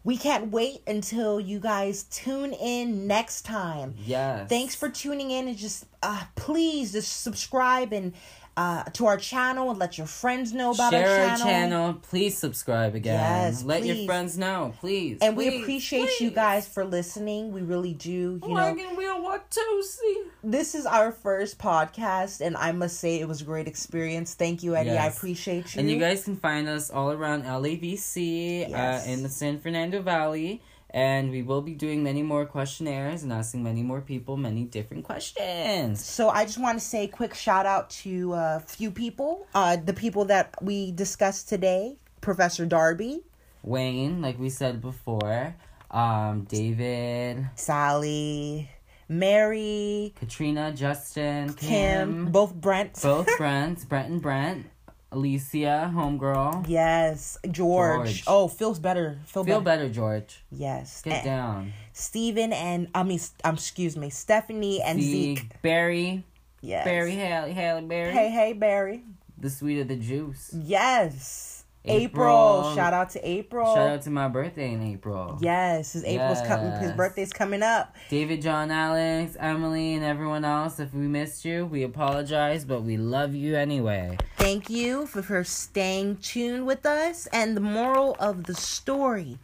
we 0.06 0.16
can't 0.16 0.52
wait 0.52 0.82
until 0.86 1.40
you 1.40 1.58
guys 1.58 2.04
tune 2.04 2.52
in 2.52 3.08
next 3.08 3.42
time 3.42 3.92
yes. 3.98 4.48
Thanks 4.48 4.74
for 4.74 4.88
tuning 4.88 5.32
in 5.32 5.48
and 5.48 5.56
just 5.58 5.84
uh 6.06 6.22
please 6.36 6.92
just 6.92 7.22
subscribe 7.22 7.90
and 7.92 8.12
uh 8.56 8.82
to 8.96 9.04
our 9.10 9.18
channel 9.18 9.68
and 9.70 9.78
let 9.78 9.98
your 9.98 10.06
friends 10.06 10.48
know 10.58 10.70
about 10.76 10.90
Share 10.92 11.06
our 11.08 11.28
our 11.30 11.36
channel. 11.36 11.46
channel. 11.46 11.86
Please 12.10 12.34
subscribe 12.38 12.94
again. 12.94 13.20
Yes, 13.20 13.62
Let 13.62 13.84
your 13.84 14.06
friends 14.06 14.38
know, 14.38 14.72
please. 14.80 15.18
And 15.20 15.36
we 15.36 15.50
please, 15.50 15.62
appreciate 15.62 16.20
you 16.20 16.30
guys 16.30 16.66
for 16.74 16.82
listening. 16.98 17.52
We 17.52 17.60
really 17.60 17.92
do. 17.92 18.40
You 18.42 18.48
know, 18.48 18.54
Wagon 18.54 18.96
wheel 18.96 19.18
Watusi. 19.26 20.14
this 20.42 20.74
is 20.74 20.86
our 20.86 21.12
first 21.12 21.58
podcast, 21.58 22.40
and 22.40 22.56
I 22.56 22.72
must 22.72 22.98
say 22.98 23.20
it 23.20 23.28
was 23.28 23.42
a 23.42 23.44
great 23.44 23.68
experience. 23.68 24.32
Thank 24.34 24.62
you, 24.62 24.74
Eddie. 24.74 24.96
I 25.06 25.08
appreciate 25.08 25.74
you. 25.74 25.80
And 25.80 25.90
you 25.90 25.98
guys 25.98 26.24
can 26.24 26.36
find 26.36 26.66
us 26.68 26.88
all 26.90 27.12
around 27.12 27.44
LAVC 27.44 28.70
Yes. 28.70 29.06
uh, 29.06 29.10
in 29.10 29.22
the 29.22 29.28
San 29.28 29.60
Fernando 29.60 30.00
Valley. 30.00 30.62
And 30.96 31.30
we 31.30 31.42
will 31.42 31.60
be 31.60 31.74
doing 31.74 32.02
many 32.02 32.22
more 32.22 32.46
questionnaires 32.46 33.22
and 33.22 33.30
asking 33.30 33.62
many 33.62 33.82
more 33.82 34.00
people 34.00 34.38
many 34.38 34.64
different 34.64 35.04
questions. 35.04 36.02
So 36.02 36.30
I 36.30 36.46
just 36.46 36.56
want 36.58 36.78
to 36.78 36.84
say 36.84 37.04
a 37.04 37.08
quick 37.08 37.34
shout 37.34 37.66
out 37.66 37.90
to 38.02 38.32
a 38.32 38.62
few 38.66 38.90
people. 38.90 39.46
Uh, 39.54 39.76
the 39.76 39.92
people 39.92 40.24
that 40.24 40.54
we 40.62 40.92
discussed 40.92 41.50
today, 41.50 41.96
Professor 42.22 42.64
Darby, 42.64 43.20
Wayne, 43.62 44.22
like 44.22 44.38
we 44.38 44.48
said 44.48 44.80
before, 44.80 45.54
um, 45.90 46.44
David, 46.48 47.46
Sally, 47.56 48.70
Mary, 49.06 50.14
Katrina, 50.18 50.72
Justin, 50.72 51.52
Kim, 51.52 52.24
Kim, 52.24 52.32
both 52.32 52.54
Brent. 52.54 53.02
both 53.02 53.28
Brents, 53.36 53.84
Brent 53.84 54.08
and 54.08 54.22
Brent, 54.22 54.66
Alicia, 55.12 55.90
homegirl. 55.94 56.66
Yes, 56.68 57.38
George. 57.50 58.06
George. 58.08 58.24
Oh, 58.26 58.48
feels 58.48 58.78
better. 58.78 59.18
Feel, 59.26 59.44
Feel 59.44 59.60
better. 59.60 59.82
better, 59.84 59.88
George. 59.94 60.42
Yes. 60.50 61.02
Get 61.02 61.14
And 61.18 61.24
down. 61.24 61.72
Stephen 61.92 62.52
and 62.52 62.88
I 62.94 63.02
mean, 63.02 63.20
um, 63.44 63.54
excuse 63.54 63.96
me, 63.96 64.10
Stephanie 64.10 64.82
and 64.82 65.00
Zeke. 65.00 65.38
Zeke, 65.38 65.62
Barry, 65.62 66.24
Yes. 66.60 66.84
Barry, 66.84 67.12
Haley, 67.12 67.52
Haley, 67.52 67.82
Barry. 67.82 68.12
Hey, 68.12 68.30
hey, 68.30 68.52
Barry. 68.52 69.04
The 69.38 69.50
sweet 69.50 69.80
of 69.80 69.88
the 69.88 69.96
juice. 69.96 70.50
Yes. 70.52 71.55
April. 71.88 72.58
April. 72.60 72.74
Shout 72.74 72.92
out 72.92 73.10
to 73.10 73.28
April. 73.28 73.74
Shout 73.74 73.88
out 73.90 74.02
to 74.02 74.10
my 74.10 74.28
birthday 74.28 74.72
in 74.72 74.82
April. 74.82 75.38
Yes, 75.40 75.92
his 75.92 76.04
April's 76.04 76.40
coming. 76.42 76.72
His 76.80 76.92
birthday's 76.92 77.32
coming 77.32 77.62
up. 77.62 77.94
David, 78.08 78.42
John, 78.42 78.70
Alex, 78.70 79.36
Emily, 79.38 79.94
and 79.94 80.04
everyone 80.04 80.44
else. 80.44 80.78
If 80.80 80.92
we 80.94 81.06
missed 81.06 81.44
you, 81.44 81.66
we 81.66 81.82
apologize, 81.82 82.64
but 82.64 82.82
we 82.82 82.96
love 82.96 83.34
you 83.34 83.56
anyway. 83.56 84.18
Thank 84.36 84.70
you 84.70 85.06
for, 85.06 85.22
for 85.22 85.44
staying 85.44 86.16
tuned 86.16 86.66
with 86.66 86.86
us. 86.86 87.26
And 87.32 87.56
the 87.56 87.60
moral 87.60 88.16
of 88.18 88.44
the 88.44 88.54
story 88.54 89.38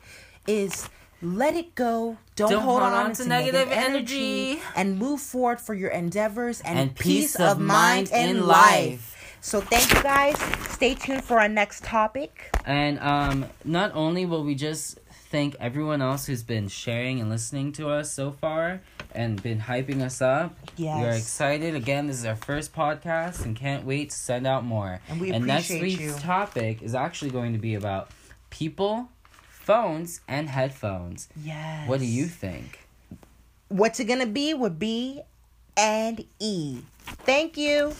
is 0.46 0.88
let 1.20 1.54
it 1.54 1.74
go. 1.74 2.18
Don't, 2.34 2.50
Don't 2.50 2.62
hold, 2.62 2.80
hold 2.82 2.92
on, 2.94 3.06
on 3.06 3.12
to 3.12 3.22
to 3.22 3.28
negative, 3.28 3.68
negative 3.68 3.94
energy, 3.94 4.50
energy. 4.52 4.62
and 4.74 4.98
move 4.98 5.20
forward 5.20 5.60
for 5.60 5.74
your 5.74 5.90
endeavors 5.90 6.60
and, 6.62 6.78
And 6.78 6.96
peace, 6.96 7.36
of 7.36 7.60
mind 7.60 8.10
and 8.12 8.44
life. 8.46 9.11
So 9.44 9.60
thank 9.60 9.92
you 9.92 10.00
guys. 10.04 10.38
Stay 10.70 10.94
tuned 10.94 11.24
for 11.24 11.40
our 11.40 11.48
next 11.48 11.82
topic. 11.82 12.56
And 12.64 13.00
um, 13.00 13.44
not 13.64 13.90
only 13.92 14.24
will 14.24 14.44
we 14.44 14.54
just 14.54 15.00
thank 15.30 15.56
everyone 15.58 16.00
else 16.00 16.26
who's 16.26 16.44
been 16.44 16.68
sharing 16.68 17.20
and 17.20 17.28
listening 17.28 17.72
to 17.72 17.88
us 17.88 18.12
so 18.12 18.30
far 18.30 18.80
and 19.16 19.42
been 19.42 19.58
hyping 19.58 20.00
us 20.00 20.22
up. 20.22 20.54
Yes. 20.76 21.00
We 21.00 21.08
are 21.08 21.12
excited. 21.12 21.74
Again, 21.74 22.06
this 22.06 22.20
is 22.20 22.24
our 22.24 22.36
first 22.36 22.72
podcast 22.72 23.44
and 23.44 23.56
can't 23.56 23.84
wait 23.84 24.10
to 24.10 24.16
send 24.16 24.46
out 24.46 24.64
more. 24.64 25.00
And 25.08 25.20
we 25.20 25.32
and 25.32 25.44
next 25.44 25.70
week's 25.70 26.00
you. 26.00 26.14
topic 26.20 26.80
is 26.80 26.94
actually 26.94 27.32
going 27.32 27.52
to 27.52 27.58
be 27.58 27.74
about 27.74 28.10
people, 28.50 29.08
phones, 29.48 30.20
and 30.28 30.48
headphones. 30.50 31.28
Yes. 31.42 31.88
What 31.88 31.98
do 31.98 32.06
you 32.06 32.26
think? 32.26 32.78
What's 33.68 33.98
it 33.98 34.04
gonna 34.04 34.26
be? 34.26 34.54
Would 34.54 34.78
be 34.78 35.22
and 35.76 36.24
E. 36.38 36.78
Thank 37.24 37.56
you. 37.56 37.92